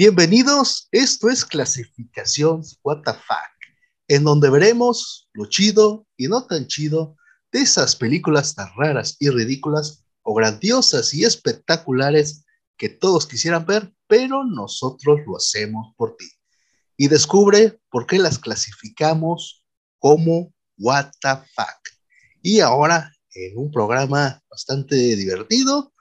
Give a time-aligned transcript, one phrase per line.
[0.00, 3.02] Bienvenidos, esto es Clasificación Fuck,
[4.06, 7.16] en donde veremos lo chido y no tan chido
[7.50, 12.44] de esas películas tan raras y ridículas o grandiosas y espectaculares
[12.76, 16.30] que todos quisieran ver, pero nosotros lo hacemos por ti.
[16.96, 19.64] Y descubre por qué las clasificamos
[19.98, 21.88] como Fuck.
[22.40, 25.92] Y ahora, en un programa bastante divertido,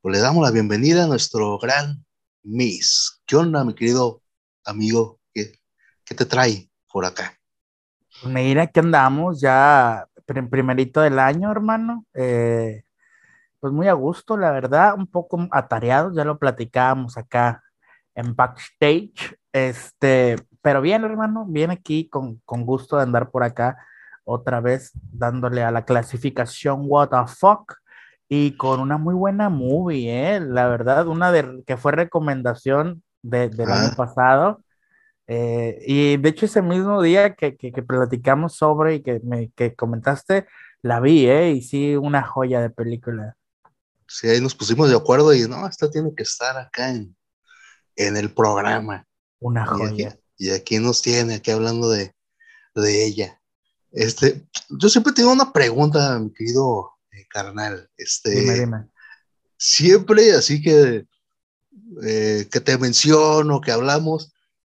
[0.00, 2.02] pues le damos la bienvenida a nuestro gran
[2.44, 3.21] Miss.
[3.32, 4.20] ¿Qué mi querido
[4.62, 5.18] amigo?
[5.32, 5.54] ¿Qué,
[6.04, 7.32] qué te trae por acá?
[8.26, 10.06] Mira, que andamos ya
[10.50, 12.04] primerito del año, hermano.
[12.12, 12.82] Eh,
[13.58, 17.62] pues muy a gusto, la verdad, un poco atareados, ya lo platicábamos acá
[18.14, 19.38] en backstage.
[19.50, 23.78] Este, pero bien, hermano, bien aquí con, con gusto de andar por acá
[24.24, 27.76] otra vez dándole a la clasificación What the fuck
[28.28, 30.40] y con una muy buena movie, ¿eh?
[30.40, 33.94] La verdad, una de, que fue recomendación de, del año Ah.
[33.96, 34.64] pasado.
[35.28, 39.50] eh, y de hecho ese mismo día que, que, que platicamos sobre y que me
[39.52, 40.46] que comentaste,
[40.82, 41.52] la vi, ¿eh?
[41.52, 43.36] Y sí, una joya de película.
[44.08, 47.16] Sí, ahí nos pusimos de acuerdo y no, esta tiene que estar acá en,
[47.96, 49.06] en el programa.
[49.40, 50.18] Una Y aquí, joya.
[50.36, 52.14] y aquí nos tiene, aquí hablando de,
[52.74, 53.40] de ella.
[53.92, 57.88] Este, yo siempre tengo una pregunta, mi querido eh, carnal.
[57.96, 58.86] Este, Dime, dime.
[59.56, 61.06] siempre así que,
[62.06, 64.32] eh, que te menciono, que hablamos,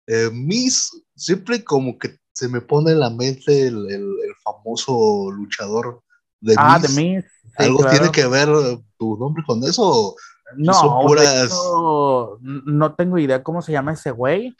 [0.06, 5.30] eh, Miss, siempre como que se me pone en la mente el, el- el famoso
[5.30, 6.02] luchador
[6.40, 6.96] de Ah, Miss.
[6.96, 7.22] de mí.
[7.22, 7.98] sí, ¿Algo claro.
[7.98, 10.16] tiene que ver eh, tu nombre con eso?
[10.56, 14.54] No, son puras- hecho, no tengo idea cómo se llama ese güey.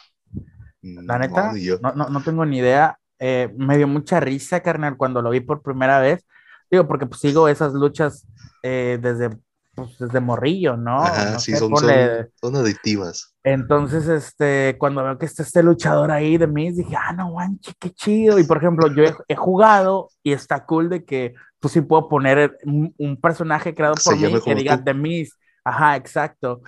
[0.82, 2.98] La No, neta, no, no, no tengo ni idea.
[3.18, 6.24] Eh, me dio mucha risa, carnal, cuando lo vi por primera vez.
[6.70, 8.26] Digo, porque pues, sigo esas luchas
[8.62, 9.30] eh, desde,
[9.74, 11.02] pues, desde morrillo, ¿no?
[11.02, 13.34] Ajá, No sí, sé, son, ponle- son, son adictivas.
[13.42, 17.72] Entonces, este, cuando veo que está este luchador ahí de mí, dije, ah, no, manche,
[17.78, 18.38] qué chido.
[18.38, 22.08] Y por ejemplo, yo he, he jugado y está cool de que tú sí puedo
[22.08, 24.84] poner un, un personaje creado por mí que diga tú.
[24.84, 25.36] de Miss.
[25.64, 26.62] Ajá, exacto.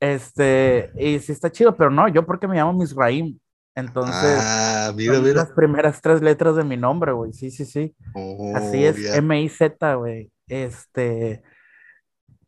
[0.00, 3.38] Este, y sí está chido, pero no, yo porque me llamo Misraim.
[3.74, 5.36] Entonces, ah, mira, son mira.
[5.36, 7.32] las primeras tres letras de mi nombre, güey.
[7.32, 7.94] Sí, sí, sí.
[8.14, 9.14] Oh, Así es.
[9.14, 10.30] M-I-Z, güey.
[10.48, 11.42] Este.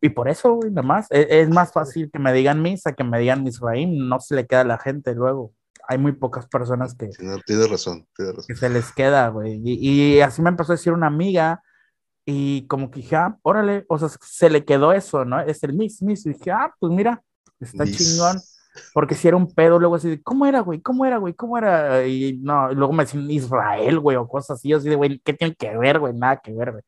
[0.01, 1.07] Y por eso, güey, nada más.
[1.09, 4.07] Es, es más fácil que me digan Misa que me digan Misraim.
[4.07, 5.53] No se le queda a la gente luego.
[5.87, 8.45] Hay muy pocas personas que, Sí, no, tienes razón, tienes razón.
[8.47, 9.61] que se les queda, güey.
[9.63, 11.61] Y, y así me empezó a decir una amiga.
[12.25, 15.39] Y como que dije, ah, órale, o sea, se le quedó eso, ¿no?
[15.41, 16.25] Es el Miss, Miss.
[16.25, 17.21] Y dije, ah, pues mira,
[17.59, 17.97] está Miss.
[17.97, 18.37] chingón.
[18.93, 20.81] Porque si era un pedo, luego así de, ¿cómo era, güey?
[20.81, 21.33] ¿Cómo era, güey?
[21.33, 22.05] ¿Cómo era?
[22.07, 24.69] Y no, y luego me decían Israel, güey, o cosas así.
[24.69, 26.13] Yo así de, güey, ¿qué tiene que ver, güey?
[26.13, 26.83] Nada que ver, güey.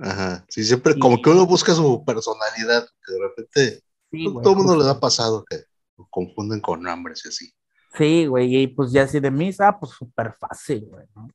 [0.00, 4.52] Ajá, sí, siempre como que uno busca su personalidad, que de repente Sí, güey, todo
[4.52, 5.56] el mundo les ha pasado que
[5.96, 7.52] lo confunden con nombres y así.
[7.94, 11.28] Sí, güey, y pues ya así de misa, pues súper fácil, güey, ¿no?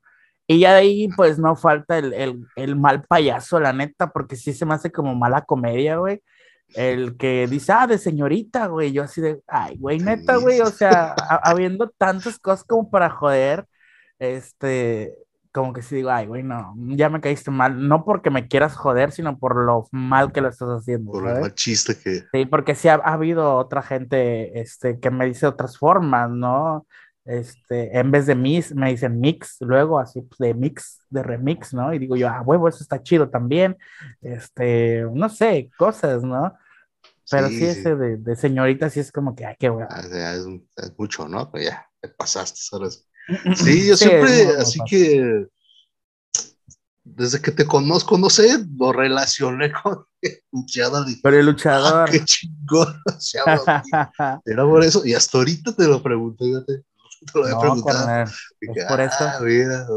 [0.47, 4.35] Y ya de ahí, pues no falta el, el, el mal payaso, la neta, porque
[4.35, 6.21] sí se me hace como mala comedia, güey.
[6.75, 8.91] El que dice, ah, de señorita, güey.
[8.91, 10.59] Yo así de, ay, güey, neta, güey.
[10.59, 13.65] O sea, ha- habiendo tantas cosas como para joder,
[14.19, 15.15] este,
[15.53, 17.87] como que sí digo, ay, güey, no, ya me caíste mal.
[17.87, 21.29] No porque me quieras joder, sino por lo mal que lo estás haciendo, Por el
[21.29, 21.41] ¿sabes?
[21.41, 22.23] mal chiste que.
[22.33, 26.87] Sí, porque sí ha, ha habido otra gente este, que me dice otras formas, ¿no?
[27.25, 31.73] Este, en vez de mix, me dicen mix, luego así pues, de mix, de remix,
[31.73, 31.93] ¿no?
[31.93, 33.77] Y digo yo, ah, huevo, eso está chido también.
[34.21, 36.53] Este, no sé, cosas, ¿no?
[37.29, 39.89] Pero sí, sí, ese de, de señorita sí es como que, ay, qué bueno.
[39.89, 40.45] Ah, ya, es,
[40.77, 41.49] es mucho, ¿no?
[41.51, 42.99] Pero ya, te pasaste, ahora sí.
[43.55, 45.47] Sí, yo Sí, siempre, así que
[47.03, 51.05] desde que te conozco, no sé, lo relacioné con el luchador.
[51.21, 52.09] Pero el ah, luchador.
[52.11, 53.91] qué chingón se habla así".
[54.45, 56.79] Era por eso, y hasta ahorita te lo pregunté, no Te
[57.35, 57.99] lo había No, preguntado.
[58.05, 59.15] carnal, Dije, es por eso.
[59.19, 59.87] "Ah, mira".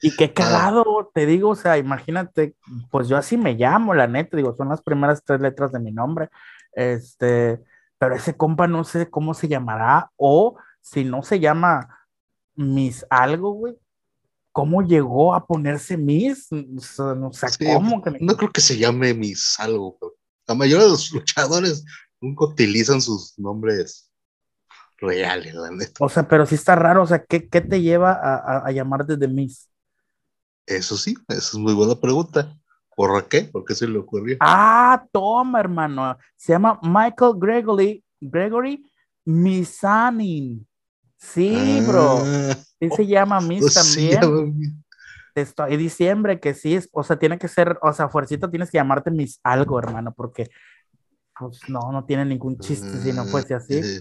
[0.00, 2.54] Y qué cagado, te digo, o sea, imagínate,
[2.90, 5.90] pues yo así me llamo, la neta, digo, son las primeras tres letras de mi
[5.90, 6.30] nombre,
[6.72, 7.60] este,
[7.98, 11.97] pero ese compa no sé cómo se llamará, o si no se llama
[12.58, 13.76] Miss algo, güey,
[14.52, 16.48] ¿cómo llegó a ponerse Miss?
[16.52, 20.14] O sea, no Sí, cómo No creo que se llame Miss algo, pero
[20.46, 21.84] la mayoría de los luchadores
[22.20, 24.10] nunca utilizan sus nombres
[24.98, 26.04] reales, la neta.
[26.04, 28.72] O sea, pero sí está raro, o sea, ¿qué, qué te lleva a, a, a
[28.72, 29.68] llamarte de Miss?
[30.66, 32.56] Eso sí, esa es muy buena pregunta.
[32.94, 33.42] ¿Por qué?
[33.42, 34.38] ¿Por qué se le ocurrió?
[34.40, 36.16] Ah, toma, hermano.
[36.36, 38.84] Se llama Michael Gregory, Gregory
[39.24, 40.67] Misanin.
[41.18, 42.18] Sí, bro.
[42.24, 44.84] Ah, Sí se llama Miss sí, también.
[45.34, 48.70] Te Estoy diciembre que sí es, o sea, tiene que ser, o sea, fuercita tienes
[48.70, 50.48] que llamarte Miss algo, hermano, porque
[51.38, 53.74] pues no, no tiene ningún chiste si no fuese así.
[53.74, 54.00] Eh,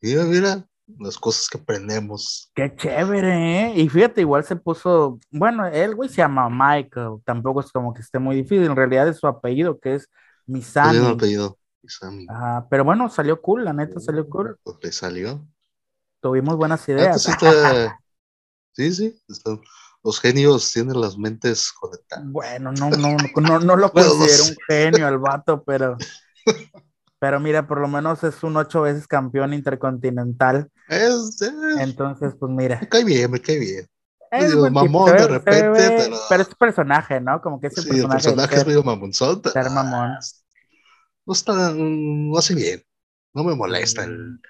[0.00, 0.66] Mira, mira,
[0.98, 2.50] las cosas que aprendemos.
[2.54, 3.72] Qué chévere, ¿eh?
[3.76, 8.02] Y fíjate, igual se puso, bueno, él, güey, se llama Michael, tampoco es como que
[8.02, 10.08] esté muy difícil, en realidad es su apellido, que es
[10.46, 10.98] Misani.
[10.98, 12.26] el apellido, Misani.
[12.28, 14.58] Ajá, pero bueno, salió cool, la neta salió cool.
[14.62, 15.46] Pues le salió.
[16.26, 17.22] Tuvimos buenas ideas.
[17.22, 18.00] Sí, está...
[18.72, 19.22] sí, sí,
[20.02, 22.24] los genios tienen las mentes conectadas.
[22.26, 25.96] Bueno, no, no, no, no lo considero un genio el vato, pero...
[27.20, 30.68] Pero mira, por lo menos es un ocho veces campeón intercontinental.
[30.88, 31.40] Es,
[31.78, 32.78] Entonces, pues mira.
[32.80, 33.86] Me cae bien, me cae bien.
[34.32, 36.16] Es mamón de repente, pero...
[36.28, 36.42] pero...
[36.42, 37.40] es personaje, ¿no?
[37.40, 38.16] Como que ese sí, personaje.
[38.16, 39.40] el personaje es medio mamonzón.
[39.52, 40.18] Ser mamón.
[41.24, 42.82] No está, no hace bien.
[43.32, 44.40] No me molesta el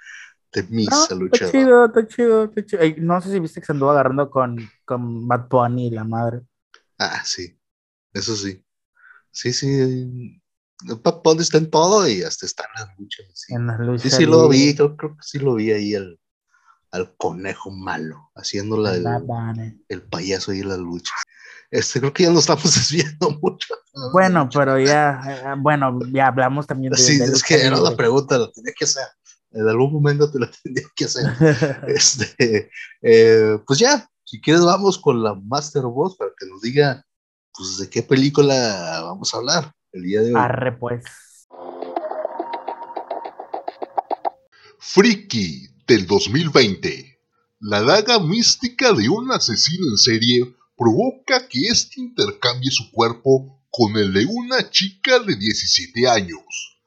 [0.56, 1.32] de mis no, luchador.
[1.32, 2.82] Está chido, está chido, está chido.
[2.99, 4.56] no sé si viste que se anduvo agarrando con,
[4.87, 6.41] con Bad Bunny, la madre.
[6.99, 7.58] Ah, sí.
[8.14, 8.64] Eso sí.
[9.31, 10.41] Sí, sí.
[11.03, 13.26] Bad Bunny está en todo y hasta está en las luchas.
[13.35, 15.94] Sí, en las luchas sí, sí lo vi, creo, creo, que sí lo vi ahí
[15.94, 16.19] al,
[16.91, 19.06] al conejo malo, haciéndola el,
[19.88, 21.19] el, payaso ahí en las luchas.
[21.70, 23.75] Este, creo que ya nos estamos desviando mucho.
[24.12, 26.99] Bueno, pero ya, eh, bueno, ya hablamos también de.
[26.99, 29.05] Sí, de es que era la pregunta, lo tenía que hacer.
[29.56, 31.26] En algún momento te lo tendría que hacer.
[31.88, 32.70] este,
[33.03, 37.05] eh, pues ya, si quieres, vamos con la Master Boss para que nos diga,
[37.56, 40.41] pues, de qué película vamos a hablar el día de hoy.
[40.41, 41.05] Arre, pues.
[44.79, 47.19] Friki del 2020.
[47.61, 53.97] La daga mística de un asesino en serie provoca que éste intercambie su cuerpo con
[53.97, 56.79] el de una chica de 17 años.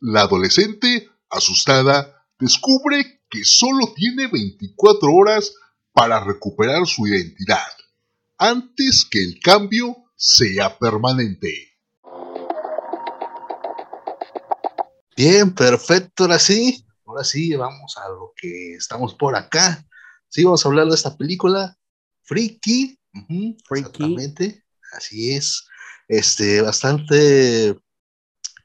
[0.00, 5.52] La adolescente, asustada, descubre que solo tiene 24 horas
[5.92, 7.66] para recuperar su identidad,
[8.38, 11.72] antes que el cambio sea permanente.
[15.16, 19.86] Bien, perfecto, ahora sí, ahora sí, vamos a lo que estamos por acá.
[20.28, 21.76] Sí, vamos a hablar de esta película,
[22.22, 22.98] Freaky.
[23.66, 23.88] Freaky.
[23.88, 25.66] Exactamente, así es.
[26.08, 27.78] Este, bastante,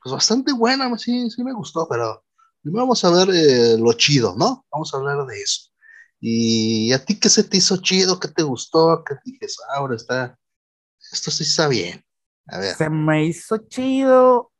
[0.02, 2.24] pues bastante buena, sí, sí me gustó, pero
[2.62, 4.66] primero vamos a ver eh, lo chido, ¿no?
[4.72, 5.72] Vamos a hablar de eso.
[6.20, 8.20] ¿Y a ti qué se te hizo chido?
[8.20, 9.04] ¿Qué te gustó?
[9.06, 9.58] ¿Qué dices?
[9.70, 10.38] Ah, ahora está,
[11.12, 12.04] esto sí está bien.
[12.48, 12.76] A ver.
[12.76, 14.52] Se me hizo chido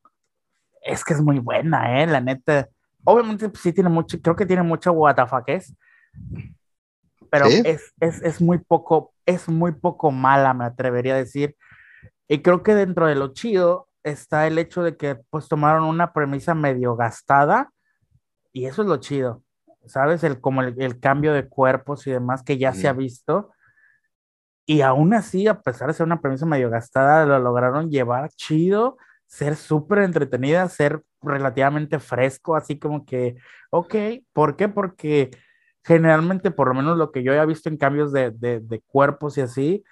[0.88, 2.08] es que es muy buena, ¿eh?
[2.08, 2.70] La neta.
[3.04, 4.94] Obviamente pues, sí tiene mucho, creo que tiene mucho
[5.48, 5.74] es
[7.30, 11.58] pero es, es, es, muy poco, es muy poco mala, me atrevería a decir.
[12.30, 16.14] Y creo que dentro de lo chido está el hecho de que pues tomaron una
[16.14, 17.70] premisa medio gastada
[18.54, 19.44] y eso es lo chido,
[19.86, 20.24] ¿sabes?
[20.24, 23.52] El, como el, cambio de cuerpos y demás que ya se ha visto.
[24.66, 28.98] Y aún así, a pesar de ser una premisa medio gastada, lo lograron llevar chido
[29.28, 33.36] ser súper entretenida, ser relativamente fresco, así como que,
[33.70, 33.96] ok,
[34.34, 34.70] ¿por qué?
[34.70, 35.32] Porque
[35.84, 39.42] generalmente, por lo menos lo que yo he visto en cambios de, de, cuerpos y
[39.42, 39.84] así,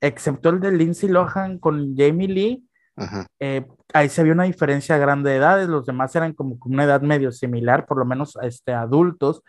[0.00, 2.68] excepto el de Lindsay Lohan con Jamie Lee,
[3.40, 7.02] eh, ahí se vio una diferencia grande de edades, los demás eran como una edad
[7.02, 9.42] medio similar, por lo menos este, adultos,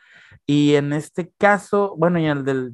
[0.45, 2.73] y en este caso, bueno, y el del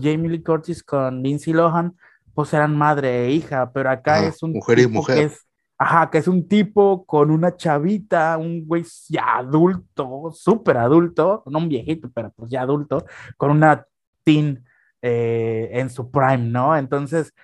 [0.00, 1.94] Jamie Lee Curtis con Lindsay Lohan,
[2.34, 5.32] pues eran madre e hija, pero acá es un mujer y mujer.
[5.78, 11.58] Ajá, que es un tipo con una chavita, un güey ya adulto, súper adulto, no
[11.58, 13.04] un viejito, pero pues ya adulto,
[13.36, 13.86] con una
[14.24, 14.64] teen
[15.02, 16.74] eh, en su prime, ¿no?
[16.76, 17.34] Entonces,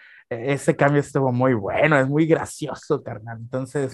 [0.53, 3.39] ese cambio estuvo muy bueno, es muy gracioso, carnal.
[3.41, 3.93] Entonces,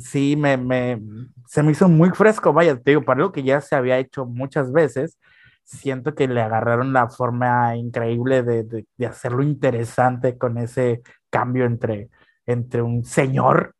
[0.00, 1.00] sí, me, me,
[1.46, 4.26] se me hizo muy fresco, vaya, te digo, para lo que ya se había hecho
[4.26, 5.18] muchas veces,
[5.64, 12.10] siento que le agarraron la forma increíble de, de hacerlo interesante con ese cambio entre
[12.46, 13.74] entre un señor,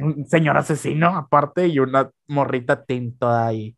[0.00, 3.76] un señor asesino aparte y una morrita tinta ahí.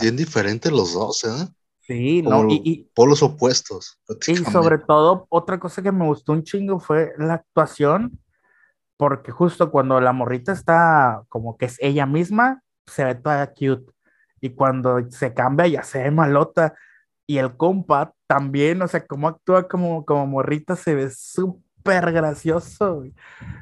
[0.00, 1.46] Bien, diferentes los dos, ¿eh?
[1.88, 3.98] Sí, no, y, por los opuestos.
[4.26, 8.20] Y sobre todo, otra cosa que me gustó un chingo fue la actuación,
[8.98, 13.90] porque justo cuando la morrita está como que es ella misma, se ve toda cute.
[14.42, 16.74] Y cuando se cambia, ya se ve malota.
[17.26, 22.12] Y el compa también, o sea, como actúa como, como morrita, se ve súper súper
[22.12, 23.04] gracioso.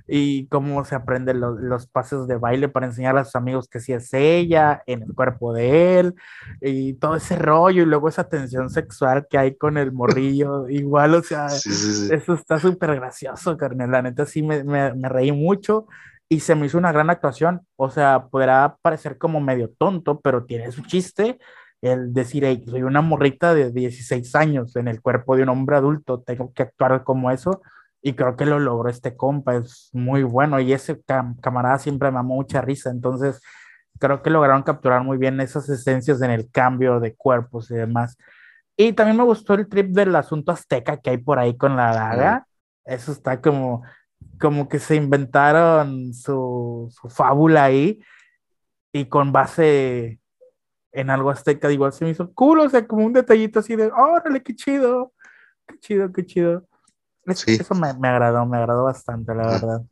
[0.09, 3.93] Y cómo se aprenden los pasos de baile para enseñar a sus amigos que sí
[3.93, 6.15] es ella, en el cuerpo de él,
[6.61, 11.15] y todo ese rollo, y luego esa tensión sexual que hay con el morrillo, igual,
[11.15, 13.91] o sea, eso está súper gracioso, carnal.
[13.91, 15.87] La neta sí me, me, me reí mucho
[16.29, 17.63] y se me hizo una gran actuación.
[17.77, 21.39] O sea, podrá parecer como medio tonto, pero tiene su chiste
[21.83, 25.77] el decir, hey, soy una morrita de 16 años en el cuerpo de un hombre
[25.77, 27.63] adulto, tengo que actuar como eso.
[28.03, 30.61] Y creo que lo logró este compa, es muy bueno.
[30.61, 31.03] Y ese
[31.41, 32.91] camarada siempre me amó mucha risa.
[32.91, 33.41] Entonces,
[33.99, 38.17] creo que lograron capturar muy bien esas esencias en el cambio de cuerpos y demás.
[38.77, 41.95] Y también me gustó el trip del asunto azteca que hay por ahí con la
[41.95, 42.47] daga.
[42.85, 43.83] Eso está como,
[44.39, 48.01] como que se inventaron su, su fábula ahí
[48.93, 50.21] y con base
[50.93, 53.91] en algo azteca, igual se me hizo cool, o sea, como un detallito así de,
[53.93, 55.13] órale, qué chido,
[55.67, 56.67] qué chido, qué chido.
[57.27, 59.83] Eso me, me, agradó, me agradó bastante, la verdad.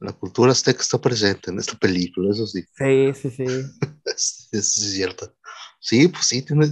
[0.00, 2.64] La cultura azteca está presente en esta película, eso sí.
[2.76, 3.44] Sí, sí, sí.
[4.04, 5.34] es, es, cierto.
[5.80, 6.66] Sí, pues sí, tiene,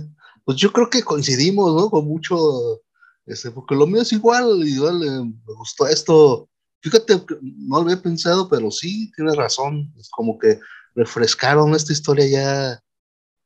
[0.45, 1.91] pues yo creo que coincidimos, ¿no?
[1.91, 2.83] Con mucho,
[3.27, 6.49] este, porque lo mío es igual, igual eh, me gustó esto.
[6.81, 9.93] Fíjate, no lo había pensado, pero sí, tiene razón.
[9.99, 10.61] Es como que
[10.95, 12.83] refrescaron esta historia ya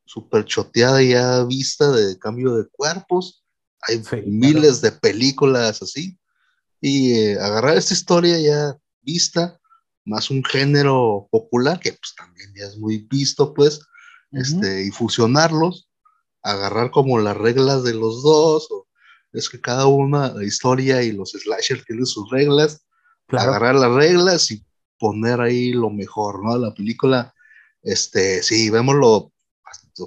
[0.05, 3.45] súper choteada, ya vista de cambio de cuerpos.
[3.83, 6.20] Hay miles de películas así.
[6.81, 9.61] Y eh, agarrar esta historia ya vista,
[10.05, 13.81] más un género popular, que pues también ya es muy visto, pues,
[14.33, 15.89] este, y fusionarlos,
[16.43, 18.87] agarrar como las reglas de los dos, o
[19.33, 22.85] es que cada una, la historia y los slashers tienen sus reglas,
[23.29, 24.65] agarrar las reglas y
[24.99, 26.59] poner ahí lo mejor, ¿no?
[26.59, 27.33] La película,
[27.83, 29.33] este, sí, vemos lo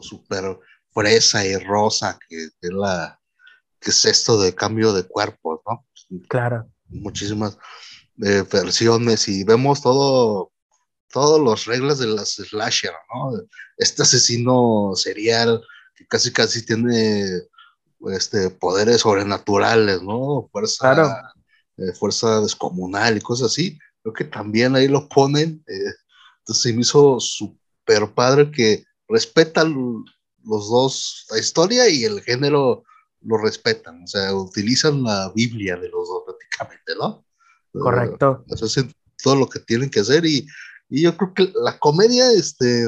[0.02, 0.60] súper
[0.92, 3.20] fresa y rosa que es la,
[3.80, 5.86] que es esto de cambio de cuerpos, ¿no?
[6.28, 6.70] Claro.
[6.90, 7.58] Muchísimas
[8.24, 10.52] eh, versiones y vemos todo,
[11.12, 13.32] todas las reglas de las slasher, ¿no?
[13.78, 15.62] Este asesino serial
[15.96, 17.26] que casi casi tiene
[18.12, 20.50] este, poderes sobrenaturales, ¿no?
[20.52, 21.34] Fuerza,
[21.78, 23.80] eh, fuerza descomunal y cosas así.
[24.02, 25.64] Creo que también ahí lo ponen.
[25.68, 25.94] Eh,
[26.40, 30.04] entonces se me hizo súper padre que respetan
[30.44, 32.84] los dos, la historia y el género
[33.26, 37.26] lo respetan, o sea, utilizan la Biblia de los dos prácticamente, ¿no?
[37.72, 38.46] Correcto.
[38.52, 40.46] hacen todo lo que tienen que hacer y,
[40.90, 42.88] y, yo creo que la comedia, este,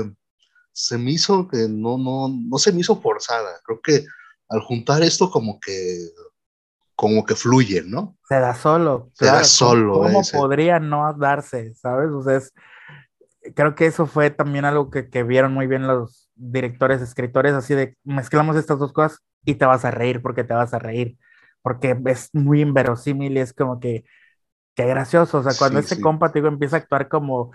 [0.72, 3.62] se me hizo que no, no, no se me hizo forzada.
[3.64, 4.06] Creo que
[4.50, 6.10] al juntar esto como que,
[6.96, 8.18] como que fluye, ¿no?
[8.28, 9.10] Se da solo.
[9.14, 9.94] Se da solo.
[9.94, 12.10] ¿Cómo, podría no darse, sabes?
[12.12, 12.40] O sea,
[13.56, 17.74] creo que eso fue también algo que, que vieron muy bien los directores, escritores, así
[17.74, 21.18] de mezclamos estas dos cosas y te vas a reír porque te vas a reír,
[21.62, 24.06] porque es muy inverosímil y es como que
[24.76, 27.52] Qué gracioso, o sea, cuando ese compa, te digo, empieza a actuar como,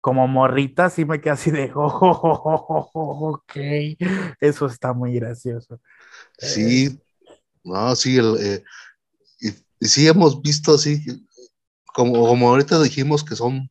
[0.00, 3.52] como morrita, sí me queda así de, oh, oh, oh, ok,
[4.40, 5.80] eso está muy gracioso.
[6.36, 6.98] Sí, eh,
[7.62, 8.64] no, sí, el, eh,
[9.40, 11.00] y, sí hemos visto así,
[11.86, 13.70] como, como ahorita dijimos que son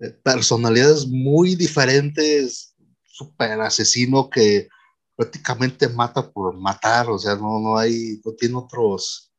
[0.00, 2.73] eh, personalidades muy diferentes,
[3.14, 4.68] súper asesino que
[5.16, 9.34] prácticamente mata por matar, o sea, no, no hay, no tiene otros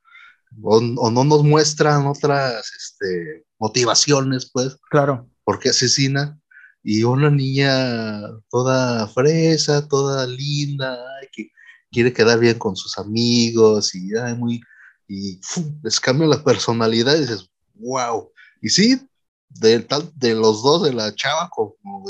[0.62, 4.78] o, no nos muestran otras este, motivaciones, pues.
[4.90, 5.30] Claro.
[5.44, 6.40] Porque asesina.
[6.84, 10.98] Y una niña toda fresa, toda linda,
[11.32, 11.50] que
[11.92, 14.62] quiere quedar bien con sus amigos y ay, muy.
[15.08, 15.40] Y
[15.84, 18.32] les cambia la personalidad y dices, wow.
[18.62, 19.02] Y sí,
[19.50, 22.04] de, tal, de los dos, de la chava como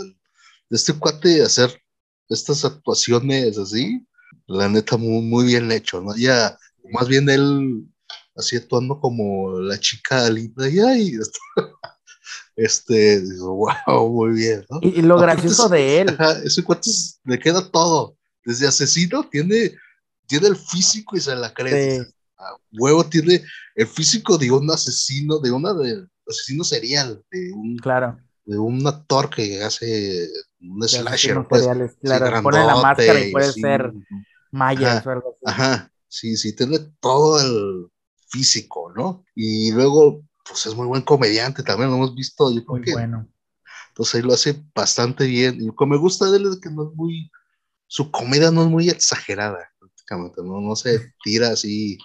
[0.70, 1.82] de este cuate, hacer
[2.30, 4.06] estas actuaciones así,
[4.48, 6.16] la neta, muy, muy bien hecho, ¿no?
[6.16, 6.58] Ya,
[6.92, 7.86] más bien él
[8.36, 11.20] así actuando como la chica linda y ay,
[12.56, 14.80] este, wow, muy bien, ¿no?
[14.82, 16.18] Y, lo gracioso de él.
[16.44, 16.92] ese cuate
[17.24, 19.72] le queda todo, desde asesino tiene,
[20.28, 22.06] tiene el físico y se la cree.
[22.74, 23.44] huevo tiene
[23.76, 28.18] el físico de un asesino, de una de asesino serial, de un, claro.
[28.46, 30.28] de un actor que hace
[30.70, 31.46] un slasher.
[31.48, 31.68] Pues,
[32.02, 33.94] claro, pone la máscara y puede ser
[34.52, 35.42] Maya o algo así.
[35.46, 37.90] Ajá, sí, sí, tiene todo el,
[38.36, 39.26] físico, ¿no?
[39.34, 42.52] Y luego, pues es muy buen comediante también, lo hemos visto.
[42.52, 43.28] Yo muy bueno.
[43.90, 45.56] Entonces ahí lo hace bastante bien.
[45.56, 47.32] Y lo que me gusta de él es que no es muy,
[47.88, 50.60] su comedia no es muy exagerada, prácticamente, ¿no?
[50.60, 51.98] No se tira así,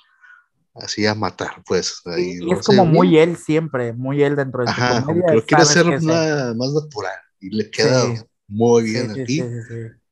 [0.75, 2.01] así a matar, pues.
[2.17, 5.25] y es como muy él siempre, muy él dentro de su comedia.
[5.27, 8.05] Pero quiere ser más natural y le queda
[8.51, 9.43] muy bien aquí.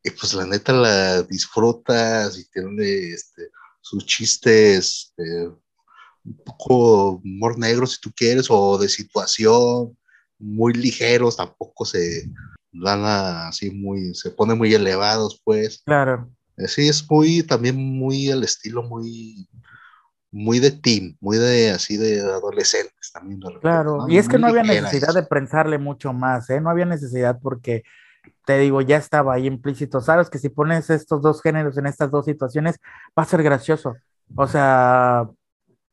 [0.03, 5.49] y pues la neta la disfrutas y tiene este, sus chistes eh,
[6.25, 9.97] un poco humor negro si tú quieres, o de situación,
[10.39, 12.31] muy ligeros, tampoco se
[12.73, 15.83] dan así muy, se ponen muy elevados, pues.
[15.85, 16.31] Claro.
[16.57, 19.49] Eh, sí, es muy, también muy el estilo muy,
[20.31, 23.41] muy de team, muy de así de adolescentes también.
[23.61, 26.61] claro, y es que no había necesidad de prensarle mucho más, ¿eh?
[26.61, 27.85] No había necesidad porque,
[28.47, 30.01] te digo, ya estaba ahí implícito.
[30.01, 32.79] Sabes que si pones estos dos géneros en estas dos situaciones,
[33.19, 33.95] va a ser gracioso.
[34.37, 35.29] O sea,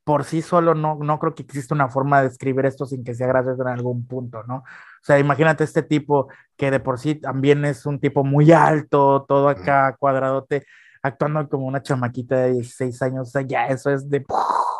[0.05, 3.15] por sí solo no, no creo que exista una forma de escribir esto sin que
[3.15, 4.57] sea gracioso en algún punto, ¿no?
[4.57, 4.63] O
[5.01, 9.49] sea, imagínate este tipo que de por sí también es un tipo muy alto, todo
[9.49, 10.65] acá cuadradote,
[11.01, 14.23] actuando como una chamaquita de 16 años, o sea, ya eso es de,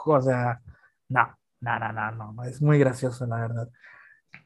[0.06, 0.60] o sea,
[1.10, 3.68] no, no, no, no, no, es muy gracioso, la verdad.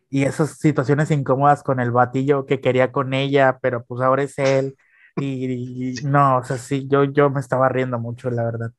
[0.10, 4.38] Y esas situaciones incómodas con el batillo que quería con ella, pero pues ahora es
[4.40, 4.76] él.
[5.18, 8.72] Y, no, o sea, sí, yo, yo me estaba riendo mucho, la verdad.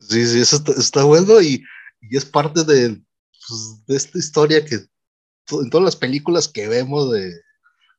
[0.00, 1.62] Sí, sí, eso está, bueno y,
[2.10, 3.02] es parte de,
[3.48, 7.32] pues, de esta historia que en todas las películas que vemos de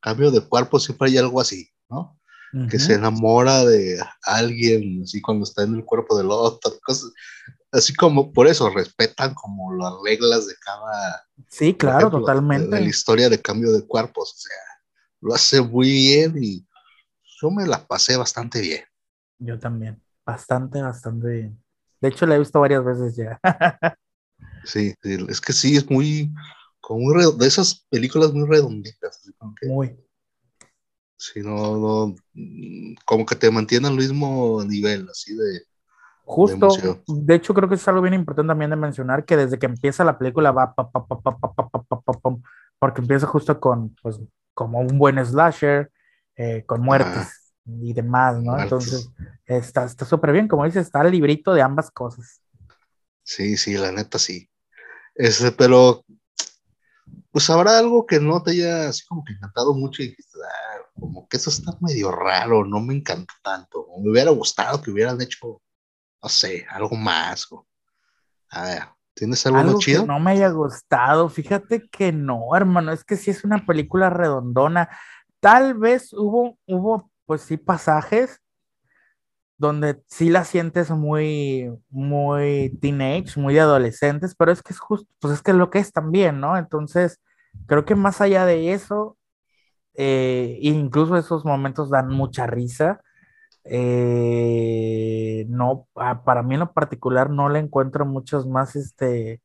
[0.00, 2.18] cambio de cuerpo siempre hay algo así, ¿no?
[2.68, 7.12] Que se enamora de alguien, así cuando está en el cuerpo del otro, cosas,
[7.72, 11.26] así como por eso respetan como las reglas de cada.
[11.48, 12.68] Sí, claro, totalmente.
[12.68, 14.56] De, la historia de cambio de cuerpos, o sea,
[15.20, 16.66] lo hace muy bien y
[17.40, 18.84] yo me la pasé bastante bien.
[19.38, 21.62] Yo también, bastante, bastante bien.
[22.00, 23.40] De hecho, la he visto varias veces ya.
[24.64, 26.32] sí, es que sí, es muy,
[26.80, 29.22] como de esas películas muy redonditas.
[29.62, 29.98] muy.
[31.16, 32.14] Sí, no, no,
[33.04, 35.69] como que te mantiene al mismo nivel, así de.
[36.32, 36.68] Justo,
[37.08, 40.04] de, hecho creo que es algo bien importante también de mencionar que desde que empieza
[40.04, 42.36] la película va pa, pa, pa,
[42.78, 44.20] porque empieza justo con, pues,
[44.54, 45.90] como un buen slasher,
[46.36, 48.56] eh, con muertes y demás, ¿no?
[48.56, 49.10] Entonces,
[49.44, 52.40] está súper bien, como dices, está el librito de ambas cosas.
[53.24, 54.48] Sí, sí, la neta sí.
[55.16, 56.04] Este, pero,
[57.32, 61.26] pues habrá algo que no te haya así como que encantado mucho y ah, como
[61.26, 63.84] que eso está medio raro, no me encanta tanto.
[64.00, 65.60] me hubiera gustado que hubieran hecho,
[66.22, 67.48] no sé, algo más.
[68.50, 68.82] a ver,
[69.14, 70.02] ¿tienes algo, ¿Algo chido?
[70.02, 74.10] Que no me haya gustado, fíjate que no, hermano, es que sí es una película
[74.10, 74.88] redondona.
[75.40, 78.40] Tal vez hubo, hubo pues sí, pasajes
[79.60, 85.06] donde sí la sientes muy, muy teenage, muy de adolescentes, pero es que es justo,
[85.20, 86.56] pues es que es lo que es también, ¿no?
[86.56, 87.20] Entonces,
[87.66, 89.18] creo que más allá de eso,
[89.94, 93.02] eh, incluso esos momentos dan mucha risa.
[93.64, 95.86] Eh, no,
[96.24, 99.42] para mí en lo particular no le encuentro muchas más este,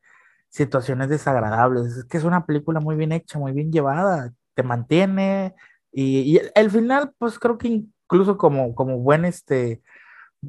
[0.49, 1.97] situaciones desagradables.
[1.97, 5.55] Es que es una película muy bien hecha, muy bien llevada, te mantiene,
[5.97, 9.81] y, el, final, pues creo que incluso como, como buen este,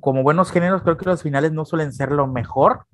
[0.00, 2.86] como buenos géneros, creo que los finales no suelen ser lo mejor,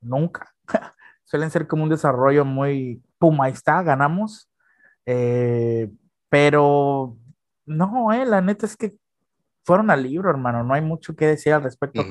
[0.00, 0.54] nunca.
[1.24, 4.50] suelen ser como un desarrollo muy, pum, ahí está, ganamos.
[5.04, 5.90] Eh,
[6.30, 7.18] pero
[7.66, 8.96] no, eh, la neta es que
[9.64, 12.02] fueron al libro, hermano, no hay mucho que decir al respecto.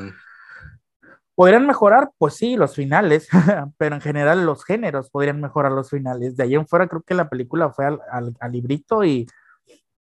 [1.36, 2.12] ¿Podrían mejorar?
[2.18, 3.30] Pues sí, los finales,
[3.78, 6.36] pero en general los géneros podrían mejorar los finales.
[6.36, 9.28] De ahí en fuera creo que la película fue al, al librito y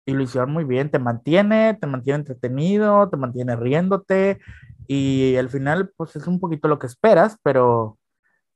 [0.07, 4.39] y lo hicieron muy bien, te mantiene, te mantiene entretenido, te mantiene riéndote
[4.87, 7.99] y al final pues es un poquito lo que esperas, pero,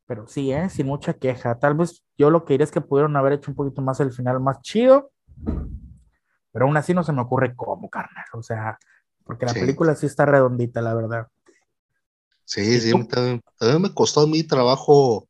[0.07, 0.71] pero sí, ¿eh?
[0.71, 1.59] sin mucha queja.
[1.59, 4.13] Tal vez yo lo que diría es que pudieron haber hecho un poquito más el
[4.13, 5.11] final más chido,
[6.53, 8.25] pero aún así no se me ocurre cómo, carnal.
[8.35, 8.79] O sea,
[9.25, 11.29] porque la película sí está redondita, la verdad.
[12.45, 15.29] Sí, sí, también, también, me costó mí trabajo,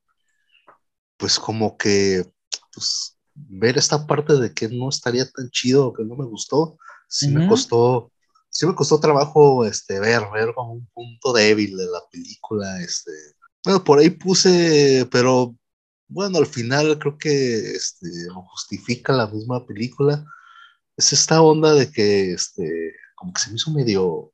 [1.19, 2.25] pues como que,
[2.73, 6.79] pues ver esta parte de que no estaría tan chido, que no me gustó,
[7.09, 8.11] sí me costó,
[8.49, 13.13] sí me costó trabajo este, ver, ver como un punto débil de la película, este,
[13.65, 15.55] bueno, por ahí puse, pero
[16.09, 18.09] bueno, al final creo que este,
[18.51, 20.25] justifica la misma película,
[20.97, 24.33] es esta onda de que, este, como que se me hizo medio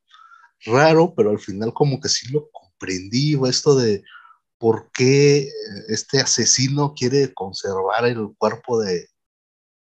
[0.65, 4.03] raro, pero al final como que sí lo comprendí, esto de
[4.57, 5.49] por qué
[5.87, 9.09] este asesino quiere conservar el cuerpo de,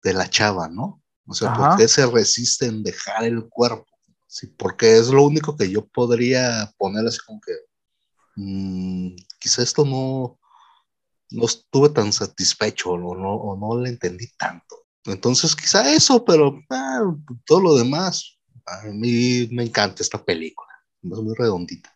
[0.04, 1.02] la chava, ¿no?
[1.28, 3.86] O sea, por qué se resiste en dejar el cuerpo.
[4.28, 7.54] Sí, porque es lo único que yo podría poner así como que
[8.36, 10.40] mm, quizá esto no,
[11.30, 14.83] no estuve tan satisfecho o no, o no le entendí tanto.
[15.06, 17.02] Entonces, quizá eso, pero ah,
[17.46, 20.70] todo lo demás, a mí me encanta esta película.
[21.02, 21.94] Es muy redondita.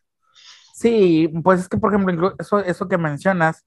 [0.74, 3.66] Sí, pues es que, por ejemplo, eso, eso que mencionas,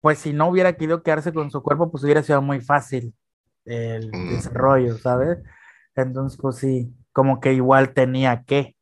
[0.00, 3.14] pues si no hubiera querido quedarse con su cuerpo, pues hubiera sido muy fácil
[3.64, 4.30] el mm.
[4.30, 5.38] desarrollo, ¿sabes?
[5.94, 8.76] Entonces, pues sí, como que igual tenía que.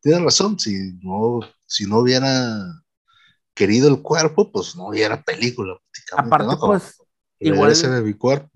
[0.00, 2.30] Tienes razón, si no, si no hubiera
[3.54, 5.76] querido el cuerpo, pues no hubiera película.
[6.16, 7.02] Aparte, pues,
[7.40, 7.74] igual.
[7.74, 8.53] de mi cuerpo.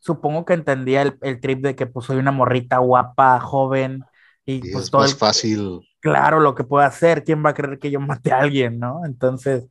[0.00, 4.02] Supongo que entendía el, el, trip de que pues soy una morrita guapa, joven,
[4.44, 7.78] y, pues es todo más fácil claro lo que puedo hacer, ¿quién va a creer
[7.78, 9.04] que yo mate a alguien, no?
[9.04, 9.68] Entonces,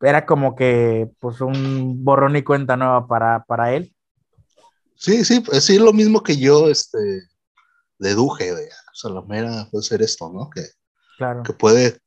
[0.00, 3.94] era como que, pues, un borrón y cuenta nueva para, para él.
[4.96, 6.98] Sí, sí, pues, sí, lo mismo que yo, este,
[7.98, 10.48] deduje de, o sea, la mera puede ser esto, ¿no?
[10.50, 10.62] Que,
[11.18, 11.42] claro.
[11.42, 11.98] que puede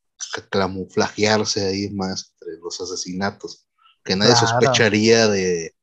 [0.50, 3.68] camuflajearse ahí más entre los asesinatos,
[4.04, 4.48] que nadie Claro.
[4.48, 5.76] sospecharía de,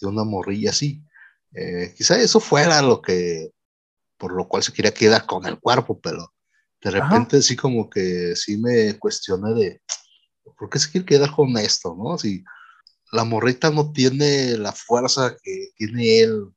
[0.00, 1.04] de una morrilla así.
[1.54, 3.50] Eh, quizá eso fuera lo que,
[4.18, 6.32] por lo cual se quería quedar con el cuerpo, pero
[6.80, 7.00] de Ajá.
[7.00, 9.82] repente sí como que sí me cuestioné de,
[10.58, 12.18] ¿por qué se quiere quedar con esto, no?
[12.18, 12.44] Si
[13.12, 16.48] la morrita no tiene la fuerza que tiene él,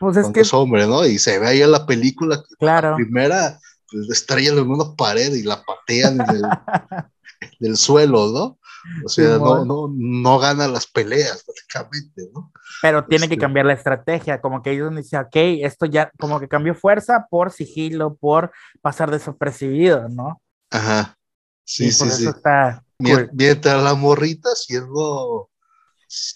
[0.00, 1.06] Pues es que, es hombre, ¿no?
[1.06, 5.34] Y se ve ahí en la película que claro, primera pues, estrellan en una pared
[5.34, 6.42] y la patean en el,
[7.60, 8.57] del suelo, ¿no?
[9.04, 12.52] O sea, no, no, no gana las peleas, prácticamente, ¿no?
[12.82, 16.38] pero tiene que Este- cambiar la estrategia, como que ellos dicen, ok, esto ya, como
[16.40, 20.40] que cambió fuerza por sigilo, por pasar desapercibido, ¿no?
[20.70, 21.16] Ajá.
[21.64, 22.22] Sí, Y sí, por sí.
[22.22, 23.30] eso está cool.
[23.32, 25.50] Mientras la morrita, siendo,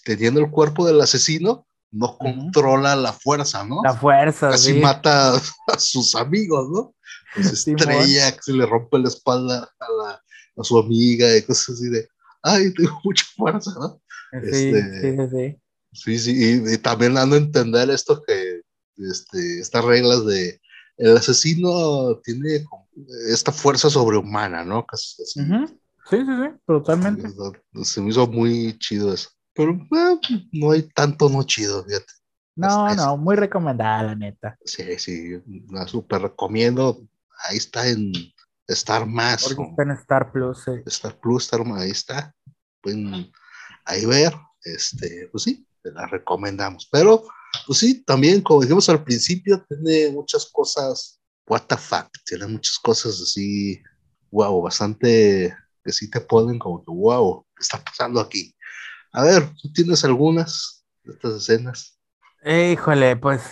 [0.03, 3.81] teniendo el cuerpo del asesino, no controla la fuerza, ¿no?
[3.83, 4.79] La fuerza, Casi sí.
[4.79, 5.33] mata
[5.67, 6.95] a sus amigos, ¿no?
[7.35, 10.21] Pues estrella, que se le rompe la espalda a, la-
[10.57, 12.07] a su amiga y cosas así de,
[12.43, 14.01] ay, tengo mucha fuerza, ¿no?
[14.31, 15.59] Sí, este- sí, sí, sí.
[15.93, 18.61] Sí, y, y también dando a entender esto que
[18.97, 20.59] este, estas reglas de
[20.97, 22.65] el asesino tiene
[23.29, 24.85] esta fuerza sobrehumana, ¿no?
[24.85, 25.41] Casi así.
[25.41, 25.67] Ujú.
[26.09, 27.29] Sí, sí, sí, totalmente.
[27.83, 29.29] Se me hizo muy chido eso.
[29.53, 30.19] Pero eh,
[30.51, 32.05] no hay tanto no chido, fíjate.
[32.55, 34.57] No, Hasta no, muy recomendada, la neta.
[34.65, 37.01] Sí, sí, la súper recomiendo.
[37.49, 38.11] Ahí está en
[38.67, 40.63] Star Más, Porque está en Star Plus.
[40.63, 40.71] sí.
[40.85, 42.33] Star Plus, Star Más, ahí está.
[42.81, 43.31] Pueden
[43.85, 44.33] ahí ver.
[44.63, 46.87] Este, pues sí, te la recomendamos.
[46.91, 47.23] Pero,
[47.67, 52.79] pues sí, también, como dijimos al principio, tiene muchas cosas, what the fuck, tiene muchas
[52.79, 53.81] cosas así,
[54.31, 58.55] wow, bastante que sí te ponen como que, wow, ¿qué está pasando aquí?
[59.11, 61.99] A ver, ¿tú tienes algunas de estas escenas?
[62.45, 63.43] Híjole, pues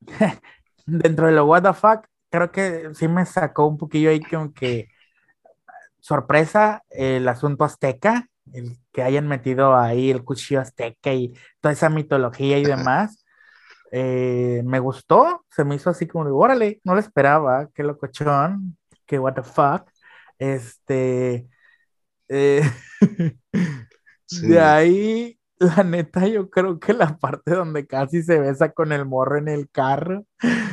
[0.86, 4.52] dentro de lo what the fuck, creo que sí me sacó un poquillo ahí como
[4.54, 4.88] que
[6.00, 11.88] sorpresa el asunto azteca, el que hayan metido ahí el cuchillo azteca y toda esa
[11.90, 13.24] mitología y demás.
[13.92, 18.78] Eh, me gustó, se me hizo así como de, órale, no lo esperaba, qué locochón,
[19.06, 19.90] qué what the fuck.
[20.38, 21.48] Este,
[22.28, 22.62] eh,
[24.26, 24.46] Sí.
[24.46, 29.04] de ahí, la neta, yo creo que la parte donde casi se besa con el
[29.06, 30.24] morro en el carro,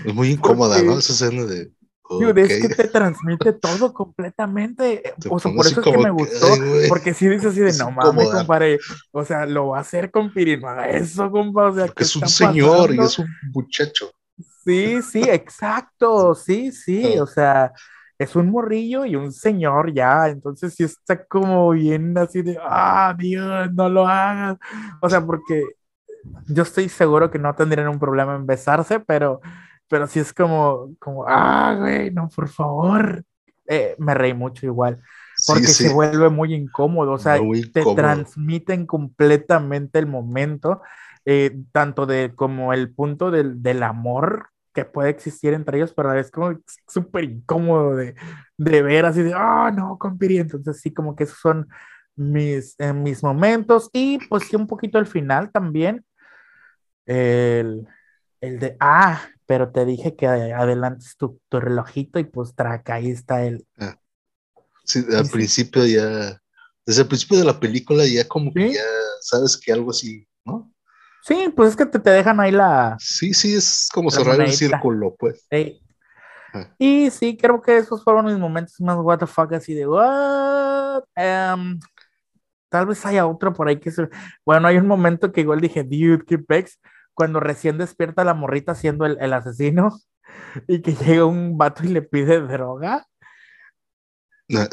[0.05, 0.97] Es muy incómoda, Porque- ¿no?
[0.99, 1.71] Esa escena de...
[2.09, 5.03] Dude, es que te transmite todo completamente.
[5.19, 6.47] Te O sea, por eso es que me gustó,
[6.87, 8.79] porque sí dice así de no mames, compadre.
[9.11, 11.65] O sea, lo va a hacer con Piri, no haga eso, compa.
[11.69, 14.09] O sea, Porque ¿qué es un señor y es un muchacho.
[14.63, 17.23] Sí, sí, exacto, sí, sí, Ah.
[17.23, 17.73] o sea,
[18.19, 23.15] es un morrillo y un señor ya, entonces sí está como bien así de, ah,
[23.17, 24.57] Dios, no lo hagas,
[25.01, 25.63] o sea, porque
[26.47, 29.41] yo estoy seguro que no tendrían un problema en besarse, pero,
[29.87, 33.23] pero sí es como, como, ah, güey, no, por favor,
[33.69, 35.01] Eh, me reí mucho igual,
[35.45, 35.83] porque sí, sí.
[35.83, 37.95] se vuelve muy incómodo, o sea, Muy te incómodo.
[37.95, 40.81] transmiten completamente el momento,
[41.25, 46.13] eh, tanto de como el punto del, del amor que puede existir entre ellos, pero
[46.13, 46.55] es como
[46.87, 48.13] súper incómodo de,
[48.57, 51.67] de ver así de, ah, no, compiri, entonces sí, como que esos son
[52.15, 56.05] mis, eh, mis momentos y pues sí, un poquito el final también,
[57.07, 57.87] el,
[58.39, 63.09] el de, ah, pero te dije que adelantes tu, tu relojito y pues traca, ahí
[63.09, 63.65] está el,
[64.83, 66.39] Sí, al Sí, principio ya,
[66.85, 68.75] desde el principio de la película ya como que Sí.
[68.75, 68.83] ya
[69.21, 70.27] sabes que algo así.
[71.27, 72.95] Sí, pues es que te, te dejan ahí la...
[72.99, 75.45] Sí, sí, es como cerrar el círculo, pues.
[76.79, 81.03] Y sí, creo que esos fueron mis momentos más what the fuck, así de what.
[81.15, 81.79] Em,
[82.69, 84.07] tal vez haya otro por ahí que se.
[84.45, 86.79] Bueno, hay un momento que igual dije, dude, qué pex,
[87.13, 89.99] cuando recién despierta la morrita siendo el, el asesino
[90.67, 93.05] y que llega un vato y le pide droga
[94.55, 94.69] Ah,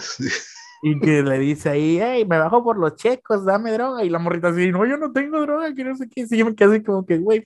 [0.86, 4.04] y que le dice ahí, hey, me bajo por los checos, dame droga.
[4.04, 6.26] Y la morrita así, no, yo no tengo droga, que no sé qué.
[6.26, 7.42] Sí, yo me quedé así como que, güey,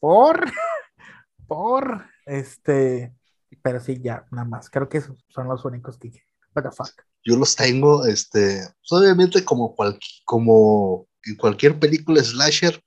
[0.00, 0.40] por,
[1.46, 3.12] por, este,
[3.60, 4.70] pero sí, ya, nada más.
[4.70, 6.10] Creo que esos son los únicos que
[6.56, 6.94] what the fuck.
[7.26, 12.82] Yo los tengo, este, pues, obviamente como, cual, como en cualquier película slasher,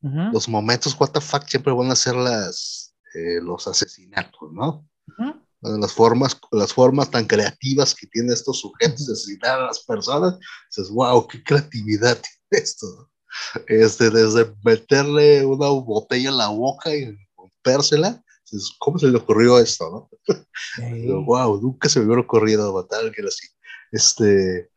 [0.00, 4.86] Ujú, los momentos what the fuck siempre van a ser las, eh, los asesinatos, ¿no?
[5.08, 5.43] ujú.
[5.64, 10.38] Las formas, las formas tan creativas que tienen estos sujetos de asesinar a las personas,
[10.70, 13.10] dices, wow, qué creatividad tiene esto.
[13.66, 19.58] Este, desde meterle una botella en la boca y rompérsela, dices, ¿cómo se le ocurrió
[19.58, 20.08] esto?
[20.26, 20.36] ¿no?
[20.92, 23.48] Digo, wow, nunca se me hubiera ocurrido matar a alguien así.
[23.90, 24.70] Este,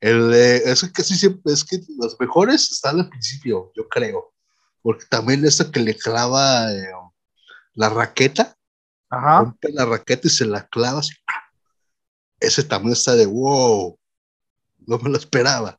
[0.00, 4.34] el, eh, es que casi siempre, es que los mejores están al principio, yo creo,
[4.82, 6.86] porque también esto que le clava eh,
[7.74, 8.55] la raqueta,
[9.16, 11.14] Ajá, rompe la raqueta y se la clava así,
[12.40, 13.98] ese también está de wow,
[14.86, 15.78] no me lo esperaba.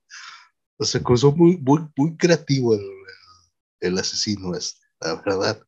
[0.78, 2.86] O sea, cruzó muy, muy, muy creativo el,
[3.80, 5.62] el, asesino este, la verdad.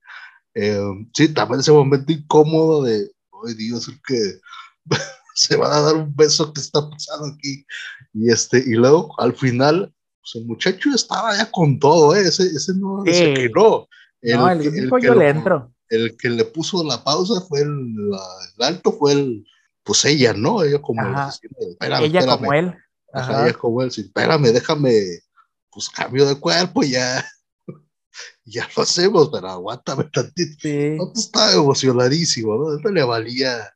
[0.53, 0.79] Eh,
[1.13, 3.11] sí, también ese momento incómodo de,
[3.47, 4.39] ay Dios, el que
[5.35, 7.65] se va a dar un beso que está pasando aquí.
[8.13, 12.21] Y este, y luego al final, pues el muchacho estaba ya con todo, ¿eh?
[12.21, 13.87] ese, ese no, ese que no.
[14.21, 15.73] El, no, el, el que yo le entro.
[15.89, 19.45] El que le puso la pausa fue el, el alto, fue el,
[19.83, 20.63] pues ella, ¿no?
[20.63, 22.75] Ella como, espérame, ella como él.
[23.11, 23.47] Ajá.
[23.47, 24.93] ella como él, sí, espérame, déjame,
[25.71, 27.25] pues cambio de cuerpo, ya,
[28.45, 30.57] ya lo hacemos, pero aguántame tantito.
[30.61, 30.95] Sí.
[30.97, 32.75] No, estaba emocionadísimo, ¿no?
[32.75, 33.73] Esto le valía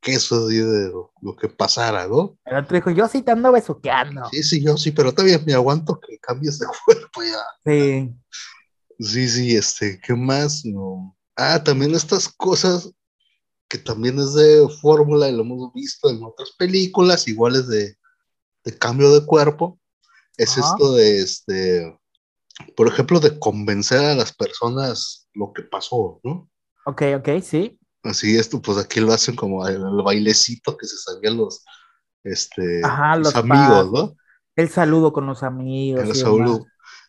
[0.00, 2.38] queso de lo, que pasara, ¿no?
[2.44, 4.28] El otro dijo, yo sí te ando besuqueando.
[4.30, 7.42] Sí, sí, yo sí, pero todavía me aguanto que cambies de cuerpo ya.
[7.64, 8.14] Sí.
[9.00, 10.64] Sí, sí, este, ¿qué más?
[10.64, 11.16] No.
[11.40, 12.90] Ah, también estas cosas
[13.68, 17.96] que también es de fórmula y lo hemos visto en otras películas, iguales de,
[18.64, 19.78] de cambio de cuerpo,
[20.36, 22.00] es esto de, este,
[22.76, 26.50] por ejemplo, de convencer a las personas lo que pasó, ¿no?
[26.86, 27.78] Ok, ok, sí.
[28.02, 31.64] Así esto, pues aquí lo hacen como el, bailecito que se sabían los,
[32.24, 32.80] este,
[33.18, 34.16] los, amigos, ¿no?
[34.56, 36.02] El saludo con los amigos.
[36.02, 36.66] El saludo.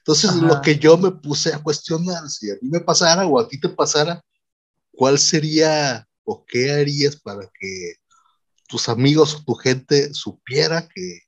[0.09, 3.47] Entonces, lo que yo me puse a cuestionar, si a mí me pasara o a
[3.47, 4.19] ti te pasara,
[4.91, 7.93] ¿cuál sería o qué harías para que
[8.67, 11.19] tus amigos o tu gente supiera que,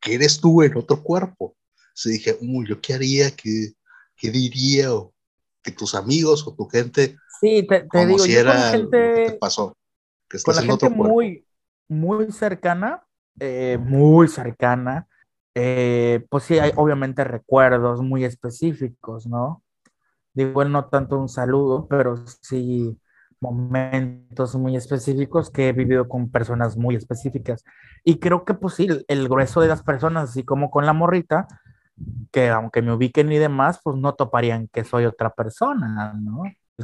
[0.00, 1.54] que eres tú en otro cuerpo?
[1.92, 3.30] Se dije, uy, ¿yo qué haría?
[3.30, 3.74] ¿Qué,
[4.16, 4.94] qué diría?
[4.94, 5.12] O
[5.62, 9.36] que tus amigos o tu gente sí, te, te digo, yo con gente, que te
[9.36, 9.76] pasó.
[10.30, 11.46] Que con la gente muy,
[11.88, 13.06] muy cercana,
[13.38, 15.09] eh, muy cercana,
[15.54, 19.62] eh, pues sí, hay obviamente recuerdos muy específicos, ¿no?
[20.34, 22.98] Digo, no tanto un saludo, pero sí
[23.40, 27.64] momentos muy específicos que he vivido con personas muy específicas.
[28.04, 31.48] Y creo que pues sí, el, grueso de las personas, así como con la morrita,
[32.32, 36.42] que aunque me ubiquen y demás, pues no toparían que soy otra persona, ¿no?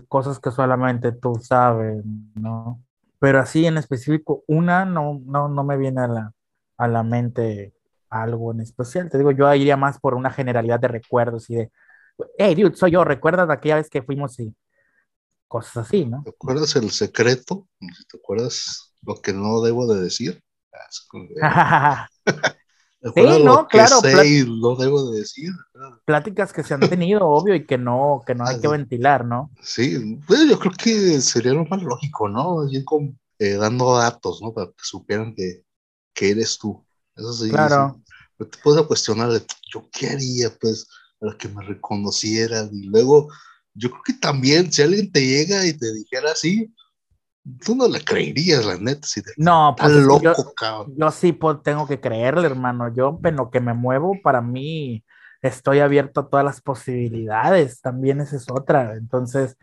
[0.09, 2.83] Cosas que solamente tú sabes, ¿no?
[3.19, 6.33] Pero así en específico, una no, no, no me viene a la,
[6.79, 7.76] a la mente
[8.11, 9.11] algo en especial.
[9.11, 11.73] Te digo, yo iría más por una generalidad de recuerdos y de,
[12.39, 14.55] hey, dude, soy yo, ¿recuerdas aquella vez que fuimos y
[15.49, 16.23] cosas así, ¿no?
[16.25, 17.69] ¿Te acuerdas el secreto?
[17.79, 20.43] ¿Te acuerdas lo que no debo de decir?
[23.15, 24.01] sí, no, claro.
[24.01, 25.51] Sé no debo de decir.
[26.05, 29.51] Pláticas que se han tenido, obvio, y que no, que no hay que ventilar, ¿no?
[29.63, 32.67] Sí, pues yo creo que sería lo más lógico, ¿no?
[32.67, 32.85] Bien
[33.39, 34.53] eh, dando datos, ¿no?
[34.53, 35.63] Para que supieran que,
[36.15, 36.86] que eres tú.
[37.17, 37.51] Eso sí.
[37.51, 38.01] Claro.
[38.39, 39.31] te puedo cuestionar,
[39.73, 40.87] yo qué haría, pues,
[41.19, 42.71] para que me reconocieran.
[42.73, 43.29] Y luego,
[43.75, 46.73] yo creo que también, si alguien te llega y te dijera así,
[47.65, 49.07] tú no le creerías, la neta.
[49.07, 52.93] Si no, pues loco, yo, yo, sí tengo que creerle, hermano.
[52.93, 55.05] Yo, en lo que me muevo, para mí,
[55.41, 57.81] estoy abierto a todas las posibilidades.
[57.81, 58.95] También esa es otra.
[58.95, 59.57] Entonces.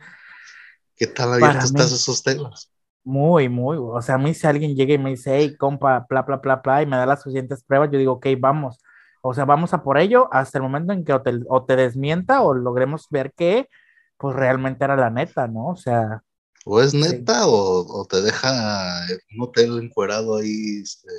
[0.95, 2.72] ¿Qué tal abierto estás a esos temas?
[3.03, 3.77] Muy, muy.
[3.79, 6.55] O sea, a mí, si alguien llega y me dice, hey, compa, bla, bla, bla,
[6.57, 8.79] bla, y me da las suficientes pruebas, yo digo, ok, vamos.
[9.21, 11.75] O sea, vamos a por ello hasta el momento en que o te, o te
[11.75, 13.69] desmienta o logremos ver que,
[14.17, 15.67] pues realmente era la neta, ¿no?
[15.69, 16.23] O sea,
[16.65, 21.09] o es neta o, te deja un hotel encuerado ahí este,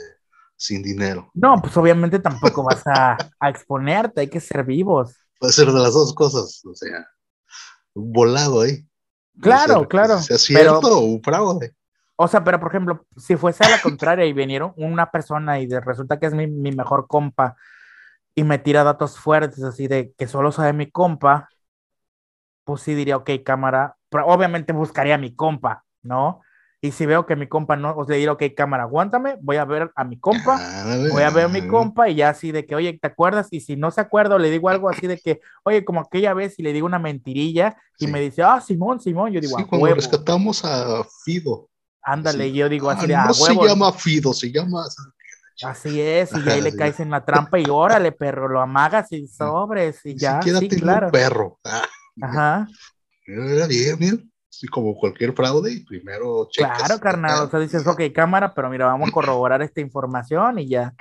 [0.56, 1.30] sin dinero.
[1.34, 3.16] No, pues obviamente tampoco vas a,
[3.48, 5.14] exponerte, hay que ser vivos.
[5.38, 7.06] Puede ser de las dos cosas, o sea,
[7.94, 8.86] volado ahí.
[9.40, 10.18] Claro, claro.
[10.18, 11.74] Sea cierto o un fraude.
[12.16, 15.68] O sea, pero por ejemplo, si fuese a la contraria y vinieron una persona y
[15.68, 17.56] resulta que es mi, mi mejor compa
[18.34, 21.48] y me tira datos fuertes así de que solo sabe mi compa,
[22.64, 26.40] pues sí diría, ok, cámara, obviamente buscaría a mi compa, ¿no?
[26.84, 29.64] Y si veo que mi compa no, os le diré, ok, cámara, aguántame, voy a
[29.64, 30.60] ver a mi compa,
[31.10, 33.48] voy a ver a mi compa y ya así de que, oye, ¿te acuerdas?
[33.52, 36.58] Y si no se acuerda, le digo algo así de que, oye, como aquella vez
[36.58, 39.94] y le digo una mentirilla y me dice, ah, Simón, Simón, yo digo, sí, cuando
[39.94, 41.70] rescatamos a Fido.
[42.02, 44.84] Ándale, yo digo así de, ah, no se llama Fido, se llama...
[45.62, 49.26] Así es, y ahí le caes en la trampa y órale, perro, lo amagas y
[49.26, 51.06] sobres y ya, sí, claro.
[51.06, 51.58] Un perro.
[52.20, 52.68] Ajá.
[53.26, 54.33] Era bien, bien
[54.70, 56.78] como cualquier fraude, primero checas.
[56.78, 60.68] Claro, carnal, o sea, dices, ok, cámara, pero mira, vamos a corroborar esta información y
[60.68, 60.94] ya.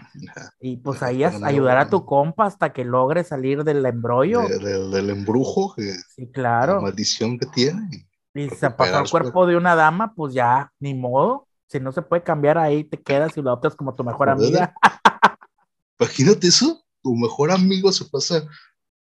[0.60, 4.42] Y pues ahí ayudar a tu compa hasta que logre salir del embrollo.
[4.48, 5.76] del embrujo,
[6.16, 6.76] sí, claro.
[6.76, 8.08] la maldición que tiene.
[8.34, 11.48] Y, se pasó el cuerpo de una dama, pues ya, ni modo.
[11.68, 14.74] Si no se puede cambiar ahí, te quedas y lo adoptas como tu mejor amiga.
[16.00, 18.44] Imagínate eso, tu mejor amigo se pasa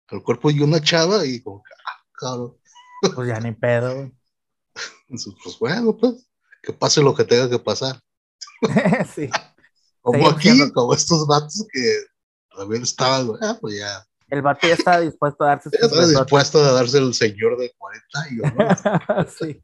[0.10, 2.60] al cuerpo de una chava y como, ah, claro.
[3.14, 4.12] Pues ya ni pedo.
[5.08, 6.28] Pues bueno, pues,
[6.62, 8.00] que pase lo que tenga que pasar.
[9.16, 9.30] sí.
[10.02, 12.00] Como aquí, siendo- como estos vatos que
[12.56, 16.60] también estaban, ah, pues ya, El vato ya estaba dispuesto a darse ya estaba dispuesto
[16.60, 19.62] a darse el señor de 40 años, sí.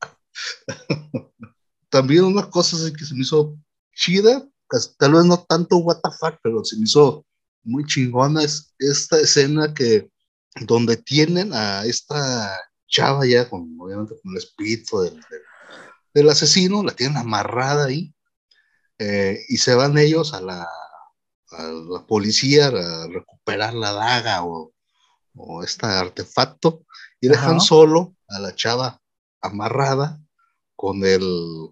[1.90, 3.58] También una cosa así que se me hizo
[3.94, 7.26] chida, pues, tal vez no tanto what the fuck, pero se me hizo
[7.64, 10.10] muy chingona es esta escena que
[10.62, 12.58] donde tienen a esta
[12.92, 15.42] chava ya con obviamente con el espíritu del, del-
[16.14, 18.14] del asesino, la tienen amarrada ahí
[19.00, 20.64] eh, y se van ellos a la,
[21.52, 24.74] a la policía a recuperar la daga o,
[25.36, 26.86] o este artefacto
[27.22, 27.60] y dejan Ajá.
[27.62, 29.02] solo a la chava
[29.42, 30.22] amarrada
[30.76, 31.22] con el,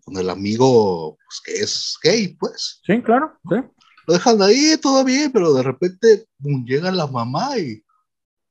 [0.05, 2.79] con el amigo pues, que es gay, pues.
[2.85, 3.55] Sí, claro, sí.
[4.07, 7.83] Lo dejan ahí, todo bien, pero de repente pum, llega la mamá y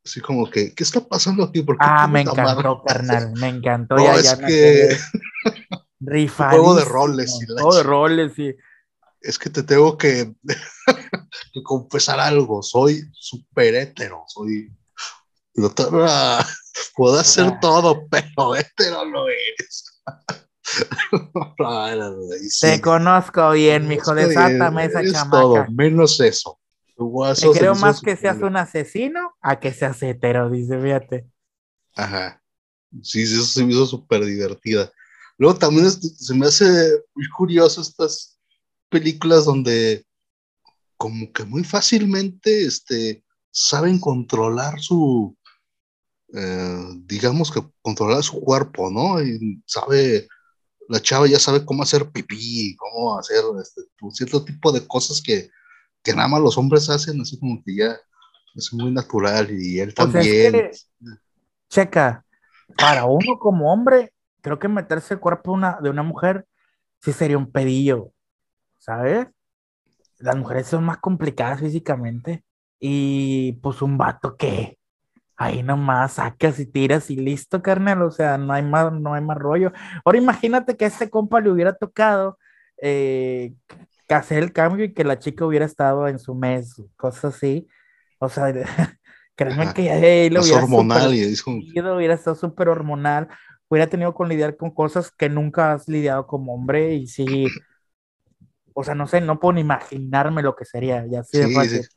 [0.09, 1.63] así como que, ¿qué está pasando aquí?
[1.63, 3.97] ¿Por qué Ah, me encantó, carnal, me encantó.
[3.97, 4.97] No, ya, es ya que-.
[6.01, 6.65] Rifadísimo.
[6.65, 8.55] Juego de roles y Juego de roles y
[9.21, 10.33] Es que te tengo que,
[11.53, 14.73] que confesar algo, soy súper hétero, soy...
[15.55, 15.85] No te-
[16.97, 17.59] puedo hacer Ah.
[17.61, 19.85] todo, pero hétero no eres.
[22.51, 22.67] Sí.
[22.67, 25.41] te conozco bien, mijo, desátame esa es chamaca.
[25.41, 26.59] todo, menos eso.
[27.05, 31.27] Guaso Te creo más que seas un asesino a que seas hetero, dice, fíjate.
[31.95, 32.43] Ajá.
[33.03, 34.91] Sí, sí, eso se me hizo súper divertida.
[35.37, 36.65] Luego también es- se me hace
[37.15, 38.39] muy curioso estas
[38.89, 40.05] películas donde
[40.97, 45.37] como que muy fácilmente este, saben controlar su,
[46.35, 49.23] eh, digamos que controlar su cuerpo, ¿no?
[49.23, 50.29] Y sabe,
[50.89, 55.23] la chava ya sabe cómo hacer pipí, cómo hacer este, un cierto tipo de cosas
[55.23, 55.51] que,
[56.03, 57.97] que nada más los hombres hacen, así como que ya
[58.57, 60.53] es muy natural y él O sea, es también.
[60.53, 60.81] que-
[61.71, 62.25] Checa,
[62.77, 66.47] para uno como hombre, creo que meterse el cuerpo de una, de una mujer
[67.03, 68.13] sí sería un pedillo,
[68.79, 69.29] ¿sabes?
[70.19, 72.45] Las mujeres son más complicadas físicamente
[72.81, 74.79] y pues un vato que
[75.37, 79.23] ahí nomás sacas y tiras y listo, carnal, o sea, no hay más, no hay
[79.23, 79.73] más rollo.
[80.05, 82.39] Ahora imagínate que a este compa le hubiera tocado
[82.83, 83.55] eh,
[84.09, 87.69] que hacer el cambio y que la chica hubiera estado en su mes, cosas así.
[88.19, 88.53] O sea,
[89.37, 89.75] créeme Ajá.
[89.75, 93.29] que ahí lo hubiera hormonal super- y es seguido, hubiera estado súper hormonal,
[93.69, 97.59] hubiera tenido que lidiar con cosas que nunca has lidiado como hombre y sí,
[98.75, 101.51] o sea, no sé, no puedo ni imaginarme lo que sería, ya así de Sí,
[101.51, 101.83] fácil.
[101.83, 101.89] sí.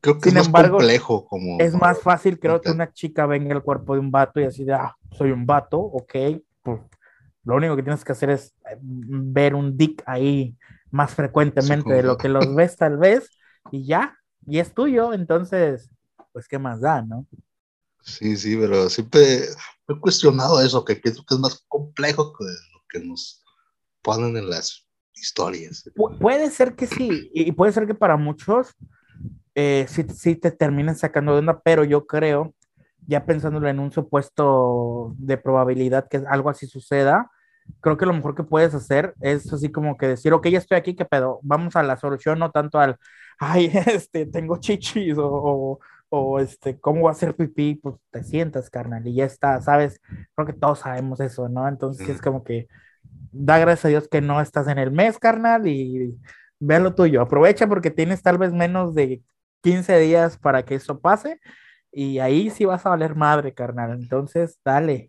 [0.00, 3.26] creo que Sin es más embargo, complejo como Es más fácil, creo, que una chica
[3.26, 6.14] venga al cuerpo de un vato y así de, ah, soy un vato, ok,
[6.62, 6.80] pues
[7.44, 10.56] lo único que tienes que hacer es eh, ver un dick ahí
[10.90, 13.32] más frecuentemente de lo que- los ves tal vez
[13.72, 15.90] y ya, y es tuyo, entonces,
[16.32, 17.26] pues qué más da, ¿no?
[18.02, 19.44] Sí, sí, pero siempre
[19.88, 23.42] he cuestionado eso, que pienso que es más complejo que lo que nos
[24.02, 25.84] ponen en las historias.
[25.94, 28.74] Pu- puede ser que sí, y y puede ser que para muchos
[29.54, 32.54] eh, sí, sí te terminen sacando de onda, pero yo creo,
[33.06, 37.30] ya pensándolo en un supuesto de probabilidad que algo así suceda,
[37.80, 40.76] creo que lo mejor que puedes hacer es así como que decir, ok, ya estoy
[40.78, 41.40] aquí, ¿qué pedo?
[41.42, 42.96] Vamos a la solución, no tanto al,
[43.38, 47.76] ay, este, tengo chichis o, o, o, este, ¿cómo voy a hacer pipí?
[47.76, 50.00] Pues te sientas, carnal, y ya está, ¿sabes?
[50.34, 51.68] Creo que todos sabemos eso, ¿no?
[51.68, 52.68] Entonces es como que
[53.32, 56.18] da gracias a Dios que no estás en el mes, carnal, y
[56.58, 57.22] ve lo tuyo.
[57.22, 59.22] Aprovecha porque tienes tal vez menos de
[59.62, 61.40] 15 días para que eso pase,
[61.92, 63.92] y ahí sí vas a valer madre, carnal.
[63.92, 65.08] Entonces, dale.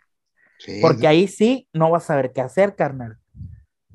[0.63, 3.17] Sí, Porque ahí sí no vas a saber qué hacer, carnal.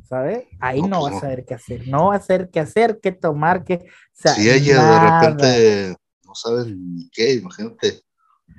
[0.03, 0.47] ¿Sabes?
[0.61, 1.89] Ahí No, no, pues vas a saber qué hacer.
[1.89, 3.75] No vas a saber qué hacer, qué tomar, qué.
[3.75, 5.01] O sea, si ella nada.
[5.01, 8.03] de repente no saben ni qué, imagínate,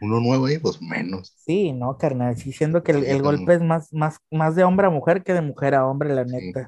[0.02, 1.34] uno nuevo ahí, pues menos.
[1.46, 2.38] Sí, no, carnal.
[2.38, 5.24] Sí, siendo que el, Sí, el golpe es más, más, más de hombre a mujer
[5.24, 6.36] que de mujer a hombre, la Sí.
[6.36, 6.68] neta.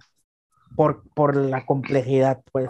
[0.75, 2.69] Por, por la complejidad, pues.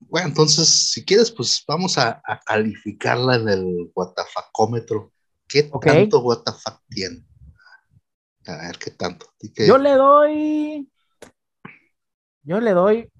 [0.00, 5.12] Bueno, entonces, si quieres, pues vamos a, a calificarla en el WTFacómetro.
[5.46, 7.24] ¿Qué tanto WTF tiene?
[8.46, 9.26] A ver, ¿qué tanto?
[9.54, 10.90] Que- Yo le doy.
[12.42, 13.10] Yo le doy.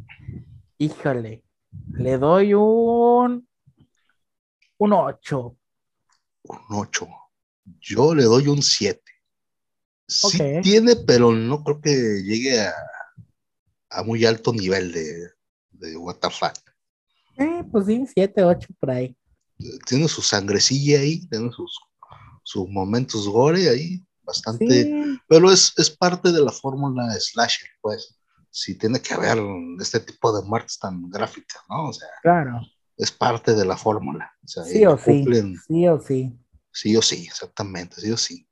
[0.79, 1.45] Híjole.
[1.93, 3.49] Le doy un.
[4.79, 5.57] Un 8.
[6.45, 7.09] un 8.
[7.81, 9.01] Yo le doy un 7.
[10.07, 12.75] Sí tiene, pero no creo que llegue a,
[13.91, 15.31] a muy alto nivel de,
[15.71, 16.43] de WTF.
[17.39, 19.17] Eh, pues sí, 7, 8 por ahí.
[19.87, 21.81] Tiene su sangrecilla ahí, tiene sus,
[22.43, 24.67] sus momentos gore ahí, bastante.
[24.85, 28.19] Sí, Pero es, es parte de la fórmula slasher, pues.
[28.57, 29.39] Si tiene que haber
[29.81, 31.89] este tipo de muertes tan gráficas, ¿no?
[31.89, 32.61] O sea, claro.
[32.97, 34.33] es parte de la fórmula.
[34.45, 35.05] O sea, Sí o sí.
[35.07, 36.39] cumplen Sí o sí.
[36.73, 38.47] Sí o sí, exactamente, sí o sí.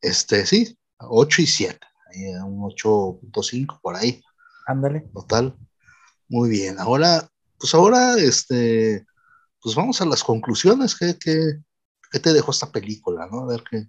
[0.00, 1.78] Este, sí, 8 y 7,
[2.10, 4.22] ahí, un 8.5 por ahí,
[4.66, 5.00] Ándale.
[5.12, 5.54] total.
[6.28, 7.28] Muy bien, ahora,
[7.58, 9.04] pues ahora, este,
[9.60, 10.96] pues vamos a las conclusiones.
[10.96, 13.40] ¿Qué, qué, te dejó esta película, no?
[13.40, 13.84] A ver qué,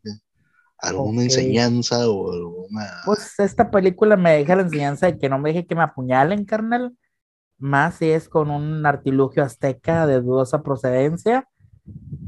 [0.81, 2.87] alguna enseñanza o alguna.
[3.05, 6.45] Pues esta película me deja la enseñanza de que no me deje que me apuñalen,
[6.45, 6.95] carnal.
[7.57, 11.47] Más si es con un artilugio azteca de dudosa procedencia.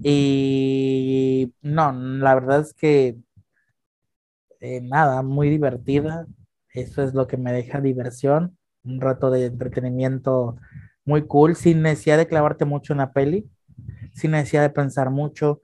[0.03, 3.17] Y no, la verdad es que
[4.59, 6.27] eh, nada, muy divertida.
[6.69, 10.57] Eso es lo que me deja diversión un rato de entretenimiento
[11.05, 13.49] muy cool, sin necesidad de clavarte mucho en la peli,
[14.13, 15.61] sin necesidad de pensar mucho.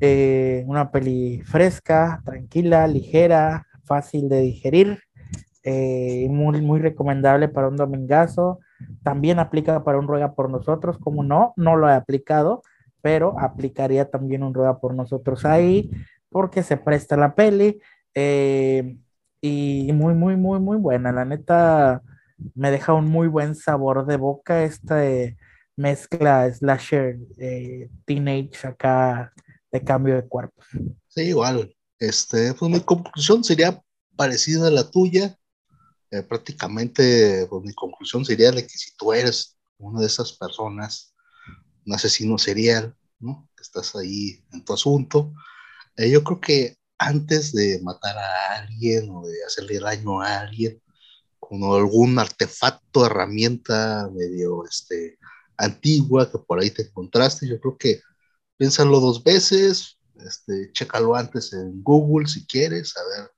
[0.00, 5.00] Eh, una peli fresca, tranquila, ligera, fácil de digerir,
[5.62, 8.60] eh, muy, muy recomendable para un domingazo.
[9.02, 12.62] También aplica para un ruega por nosotros, como no, no lo he aplicado,
[13.02, 15.90] pero aplicaría también un ruega por nosotros ahí,
[16.30, 17.80] porque se presta la peli.
[18.14, 18.96] Eh,
[19.42, 21.12] y muy, muy, muy, muy buena.
[21.12, 22.02] La neta,
[22.54, 25.02] me deja un muy buen sabor de boca esta
[25.76, 29.32] mezcla slasher eh, teenage acá
[29.72, 30.62] de cambio de cuerpo.
[31.08, 31.74] Sí, igual.
[31.98, 33.82] Este, pues mi conclusión sería
[34.16, 35.36] parecida a la tuya.
[36.10, 41.14] Eh, prácticamente, pues mi conclusión sería de que si tú eres una de esas personas,
[41.86, 43.48] un asesino serial, ¿no?
[43.56, 45.32] Que estás ahí en tu asunto,
[45.96, 50.82] eh, yo creo que antes de matar a alguien o de hacerle daño a alguien,
[51.38, 55.18] con algún artefacto, herramienta medio este,
[55.56, 57.48] antigua que por ahí te encontraste.
[57.48, 58.00] Yo creo que
[58.60, 63.30] piénsalo dos veces, este, chécalo antes en Google si quieres, a ver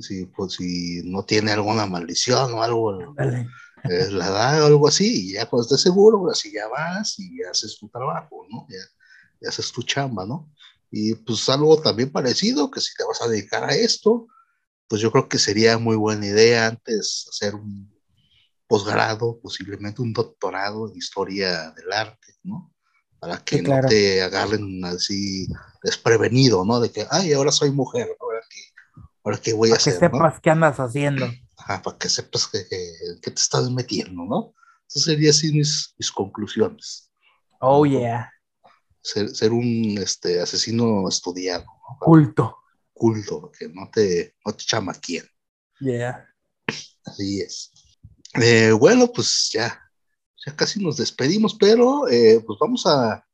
[0.00, 5.30] si, pues, si no tiene alguna maldición o algo, eh, la da o algo así,
[5.30, 8.64] y ya cuando estés seguro, ahora sí ya vas y haces tu trabajo, ¿no?
[8.68, 8.78] Ya,
[9.40, 10.48] ya haces tu chamba, ¿no?
[10.92, 14.28] Y pues algo también parecido, que si te vas a dedicar a esto,
[14.86, 17.92] pues yo creo que sería muy buena idea antes hacer un
[18.68, 22.72] posgrado, posiblemente un doctorado en historia del arte, ¿no?
[23.22, 25.46] Para que no te agarren así
[25.82, 26.80] desprevenido, ¿no?
[26.80, 28.60] De que, ay, ahora soy mujer, ahora qué,
[29.22, 29.94] ahora qué voy a hacer.
[29.94, 31.30] Para que sepas qué andas haciendo.
[31.56, 34.54] Ajá, para que sepas que, te estás metiendo, ¿no?
[34.82, 37.12] Entonces serían así mis, mis conclusiones.
[37.60, 38.28] Oh, yeah.
[39.00, 41.64] Ser, ser un este, asesino estudiado.
[41.64, 41.98] ¿no?
[42.00, 42.56] Culto
[43.02, 44.64] culto, que no te, no te
[45.00, 45.26] quien
[45.80, 46.24] Yeah.
[47.04, 47.72] Así es.
[48.34, 49.80] Eh, bueno, pues ya,
[50.44, 53.24] ya casi nos despedimos, pero eh, pues vamos a,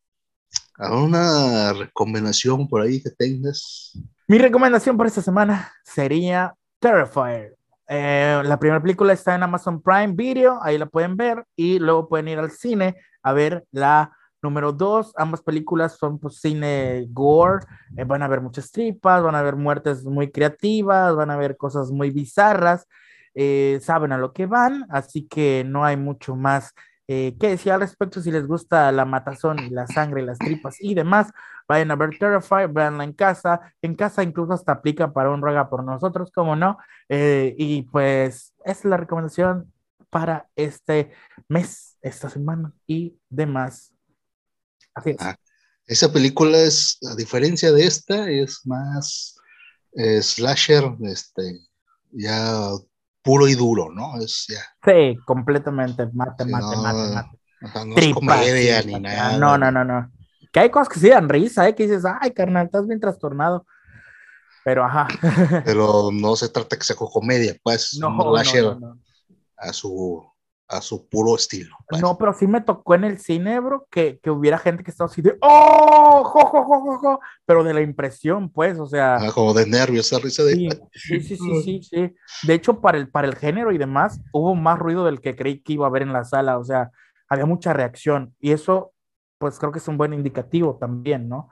[0.76, 3.92] a una recomendación por ahí que tengas.
[4.26, 7.56] Mi recomendación por esta semana sería Terrifier.
[7.88, 12.09] Eh, la primera película está en Amazon Prime Video, ahí la pueden ver y luego
[12.09, 17.66] pueden ir al cine a ver la Número dos, ambas películas son pues, cine gore,
[17.96, 21.56] eh, van a haber muchas tripas, van a haber muertes muy creativas, van a haber
[21.56, 22.86] cosas muy bizarras,
[23.34, 26.72] eh, saben a lo que van, así que no hay mucho más
[27.09, 28.20] eh, que decir al respecto.
[28.20, 31.32] Si les gusta la matazón y la sangre, las tripas y demás,
[31.66, 33.74] vayan a ver Terrify, veanla en casa.
[33.82, 36.78] En casa incluso hasta aplica para un ruega por nosotros, como no.
[37.09, 39.72] y pues esa es la recomendación
[40.11, 41.11] para este
[41.48, 43.92] mes, esta semana y demás
[45.20, 45.36] Ah,
[45.86, 49.36] esa película es, a diferencia de esta, es más
[49.92, 51.61] eh, slasher, este,
[52.11, 52.70] ya
[53.29, 54.16] puro y duro, ¿no?
[54.16, 54.62] Es ya.
[54.83, 57.87] Sí, completamente, mate, mate, mate, mate.
[57.87, 59.37] no es comedia ni nada.
[59.37, 60.11] No, no, no, no.
[60.51, 61.74] Que hay cosas que sí dan risa, ¿eh?
[61.74, 63.66] Que dices, ay, carnal, estás bien trastornado.
[64.64, 65.09] Pero ajá.
[65.66, 67.99] Pero no se trata que sea comedia, pues.
[68.01, 68.99] No, no, no,
[69.59, 70.26] a su
[70.68, 71.76] a su puro estilo.
[71.88, 72.02] Pues.
[72.02, 75.08] No, pero sí me tocó en el cine, bro, que, que hubiera gente que estaba
[75.10, 76.22] así de ¡Oh!
[76.24, 79.16] Jo, jo, jo, jo, Pero de la impresión, pues, o sea.
[79.16, 80.54] Ah, como de nervios, esa risa de.
[80.92, 82.14] Sí, sí, sí, sí, sí, sí,
[82.46, 85.60] De hecho, para el, para el género y demás, hubo más ruido del que creí
[85.62, 86.58] que iba a haber en la sala.
[86.58, 86.90] O sea,
[87.28, 88.34] había mucha reacción.
[88.38, 88.92] Y eso,
[89.38, 91.48] pues creo que es un buen indicativo también, ¿no?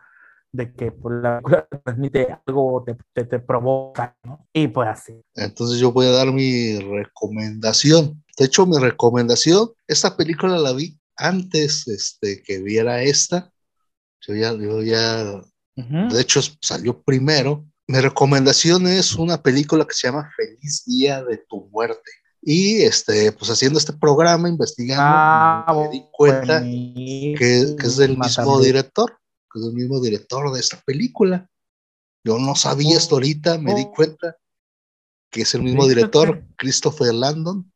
[0.56, 1.40] De que pues, la
[1.84, 4.48] transmite algo, te, te, te, provoca, ¿no?
[4.52, 5.22] Y pues así.
[5.34, 8.24] Entonces yo voy a dar mi recomendación.
[8.38, 13.50] De hecho, mi recomendación, esta película la vi antes este, que viera esta.
[14.20, 15.42] Yo ya, yo ya,
[15.74, 17.64] de hecho, salió primero.
[17.86, 22.10] Mi recomendación es una película que se llama Feliz Día de tu Muerte.
[22.42, 28.18] Y este, pues haciendo este programa, investigando, ah, me di cuenta que, que, es del
[28.18, 29.16] mismo director
[29.60, 31.48] es el mismo director de esta película.
[32.24, 33.92] Yo no sabía esto ahorita, me di oh.
[33.92, 34.36] cuenta
[35.30, 37.70] que es el mismo director, Christopher Landon,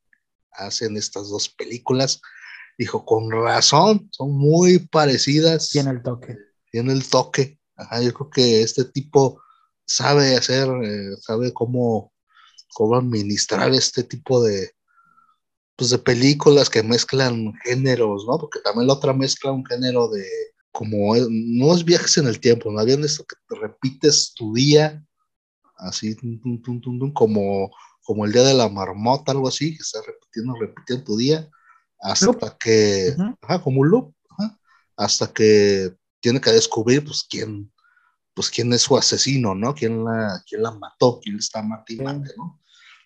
[0.52, 2.20] hacen estas dos películas.
[2.78, 5.68] Dijo, con razón, son muy parecidas.
[5.70, 6.36] Tiene el toque.
[6.70, 7.58] Tiene el toque.
[8.02, 9.42] yo creo que este tipo
[9.86, 12.12] sabe hacer, eh, sabe cómo,
[12.72, 14.72] cómo administrar este tipo de,
[15.76, 18.38] pues de películas que mezclan géneros, ¿no?
[18.38, 20.26] Porque también la otra mezcla un género de
[20.72, 22.78] como no es viajes en el tiempo, ¿no?
[22.78, 25.04] Habían esto que te repites tu día,
[25.76, 26.16] así
[27.14, 27.70] como,
[28.02, 31.48] como el día de la marmota, algo así, que estás repitiendo, repitiendo tu día,
[32.00, 34.14] hasta que, ajá, como un loop,
[34.96, 37.72] hasta que tiene que descubrir, pues, quién,
[38.34, 39.74] pues, quién es su asesino, ¿no?
[39.74, 42.60] Quién la, quién la mató, quién está matando, ¿no?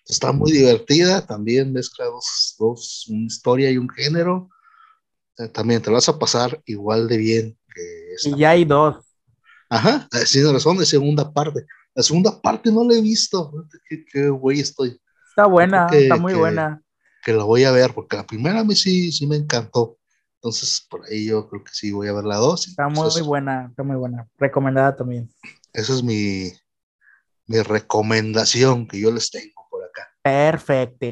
[0.07, 4.49] Está muy divertida, también mezcla dos, dos, una historia y un género.
[5.37, 8.29] Eh, también te vas a pasar igual de bien que esta.
[8.29, 8.97] Y ya hay dos.
[9.69, 11.65] Ajá, tienes razón, de segunda parte.
[11.93, 13.51] La segunda parte no la he visto.
[14.11, 15.01] Qué, güey estoy.
[15.29, 16.81] Está buena, está muy buena.
[17.23, 19.97] Que la voy a ver, porque la primera a mí sí, sí me encantó.
[20.35, 22.67] Entonces, por ahí yo creo que sí voy a ver la dos.
[22.67, 24.27] Está muy, muy buena, está muy buena.
[24.37, 25.29] Recomendada también.
[25.73, 26.51] Esa es mi,
[27.47, 30.07] mi recomendación que yo les tengo por acá.
[30.21, 31.07] Perfecto.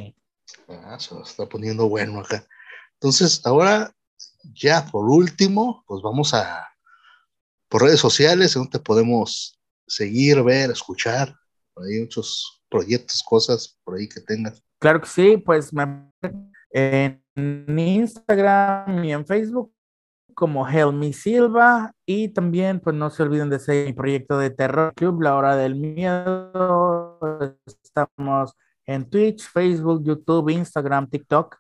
[0.69, 2.45] Ah, se está poniendo bueno acá.
[2.93, 3.91] Entonces, ahora,
[4.44, 6.68] ya por último, pues vamos a
[7.70, 11.36] por redes sociales, donde podemos seguir, ver, escuchar.
[11.76, 14.62] Hay muchos proyectos, cosas por ahí que tengas.
[14.80, 16.12] Claro que sí, pues me
[16.72, 17.24] en
[17.68, 19.74] Instagram y en Facebook
[20.34, 24.94] como Helmi Silva y también pues no se olviden de seguir mi proyecto de Terror
[24.96, 27.20] Club, La Hora del Miedo.
[27.84, 28.54] Estamos
[28.86, 31.58] en Twitch, Facebook, YouTube, Instagram, TikTok,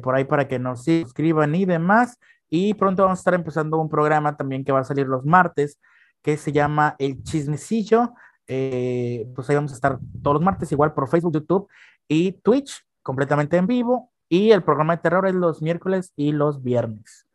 [0.00, 2.18] por ahí para que nos suscriban y demás.
[2.48, 5.78] Y pronto vamos a estar empezando un programa también que va a salir los martes,
[6.22, 8.12] que se llama El Chismecillo.
[8.46, 11.68] Eh, pues ahí vamos a estar todos los martes, igual por Facebook, YouTube
[12.08, 14.12] y Twitch, completamente en vivo.
[14.28, 17.26] Y el programa de terror es los miércoles y los viernes.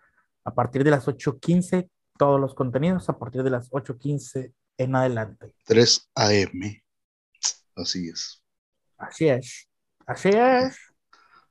[0.44, 5.54] A partir de las 8.15, todos los contenidos, a partir de las 8.15 en adelante.
[5.66, 6.82] 3 AM.
[7.76, 8.44] Así es.
[8.98, 9.70] Así es.
[10.06, 10.78] Así es.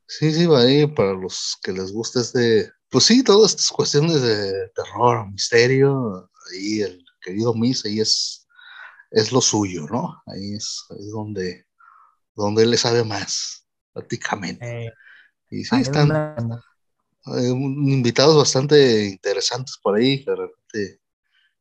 [0.09, 2.73] Sí, sí, va ahí para los que les guste este.
[2.89, 6.31] Pues sí, todas estas cuestiones de terror, misterio.
[6.53, 8.47] Ahí el querido Miss, ahí es,
[9.11, 10.23] es lo suyo, ¿no?
[10.27, 11.67] Ahí es, donde,
[12.35, 14.87] donde él le sabe más, prácticamente.
[14.87, 14.93] Eh,
[15.51, 16.11] y sí, están
[17.27, 21.01] eh, invitados bastante interesantes por ahí, que de repente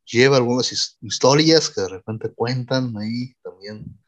[0.05, 0.71] lleva algunas
[1.01, 3.99] historias que de repente cuentan ahí, también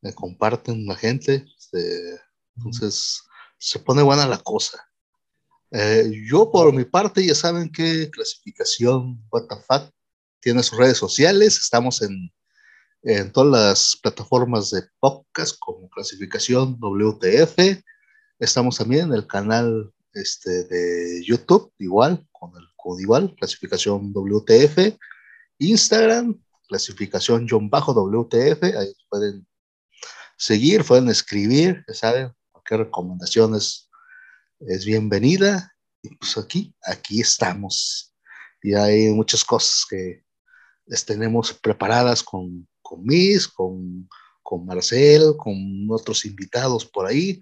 [0.00, 1.44] me comparten la gente.
[1.58, 2.20] Este,
[2.56, 3.22] entonces,
[3.60, 4.82] se pone buena la cosa.
[5.70, 9.92] Eh, yo, por mi parte, ya saben que clasificación WTF
[10.40, 11.58] tiene sus redes sociales.
[11.58, 12.32] Estamos en,
[13.02, 17.84] en todas las plataformas de podcast como clasificación WTF.
[18.38, 24.96] Estamos también en el canal este, de YouTube, igual, con el código igual, clasificación WTF.
[25.58, 28.62] Instagram, clasificación John Bajo WTF.
[28.62, 29.46] Ahí pueden
[30.38, 32.32] seguir, pueden escribir, ya saben,
[32.70, 33.90] cualquier recomendación es,
[34.60, 35.74] es bienvenida.
[36.02, 38.14] Y pues aquí, aquí estamos.
[38.62, 40.24] Y hay muchas cosas que
[40.86, 44.08] les tenemos preparadas con, con Miss, con,
[44.42, 45.56] con Marcel, con
[45.90, 47.40] otros invitados por ahí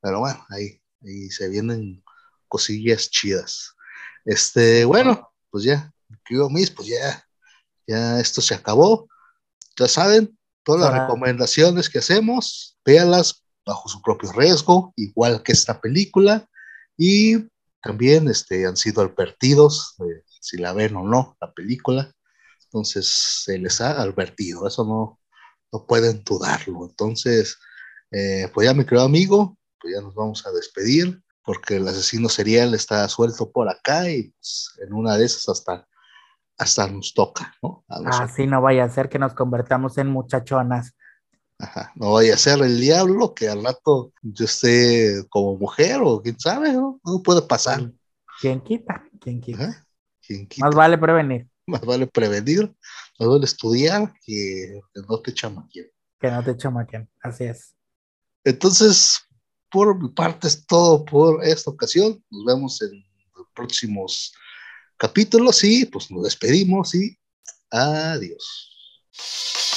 [0.00, 2.04] pero bueno, ahí, ahí se vienen
[2.46, 3.74] cosillas chidas.
[4.24, 5.92] Este, bueno, pues ya,
[6.24, 7.26] querido Miss, pues ya,
[7.84, 9.08] ya esto se acabó.
[9.76, 15.80] Ya saben, todas las recomendaciones que hacemos, véanlas bajo su propio riesgo, igual que esta
[15.80, 16.48] película,
[16.96, 17.46] y
[17.82, 19.94] también este, han sido advertidos
[20.40, 22.10] si la ven o no la película,
[22.64, 23.06] entonces
[23.44, 25.18] se les ha advertido, eso no,
[25.72, 26.86] no pueden dudarlo.
[26.88, 27.58] Entonces,
[28.10, 32.28] eh, pues ya mi querido amigo, pues ya nos vamos a despedir porque el asesino
[32.28, 35.86] serial está suelto por acá y pues, en una de esas hasta,
[36.58, 37.84] hasta nos toca, ¿no?
[37.88, 40.94] Así no vaya a ser que nos convertamos en muchachonas.
[41.58, 46.22] Ajá, no vaya a ser el diablo que al rato yo esté como mujer o
[46.22, 47.00] quién sabe, ¿no?
[47.04, 47.90] No puede pasar.
[48.40, 49.04] ¿Quién quita?
[49.20, 49.84] ¿Quién quita?
[50.24, 50.66] ¿Quién quita?
[50.66, 51.48] Más vale prevenir.
[51.66, 52.74] Más vale prevenir,
[53.18, 55.90] más vale estudiar que, que no te chamaquen.
[56.18, 57.74] Que no te chamaquen, así es.
[58.42, 59.18] Entonces,
[59.70, 62.24] por mi parte es todo por esta ocasión.
[62.30, 63.04] Nos vemos en
[63.36, 64.32] los próximos
[64.96, 67.18] capítulos y pues nos despedimos y
[67.70, 69.67] adiós.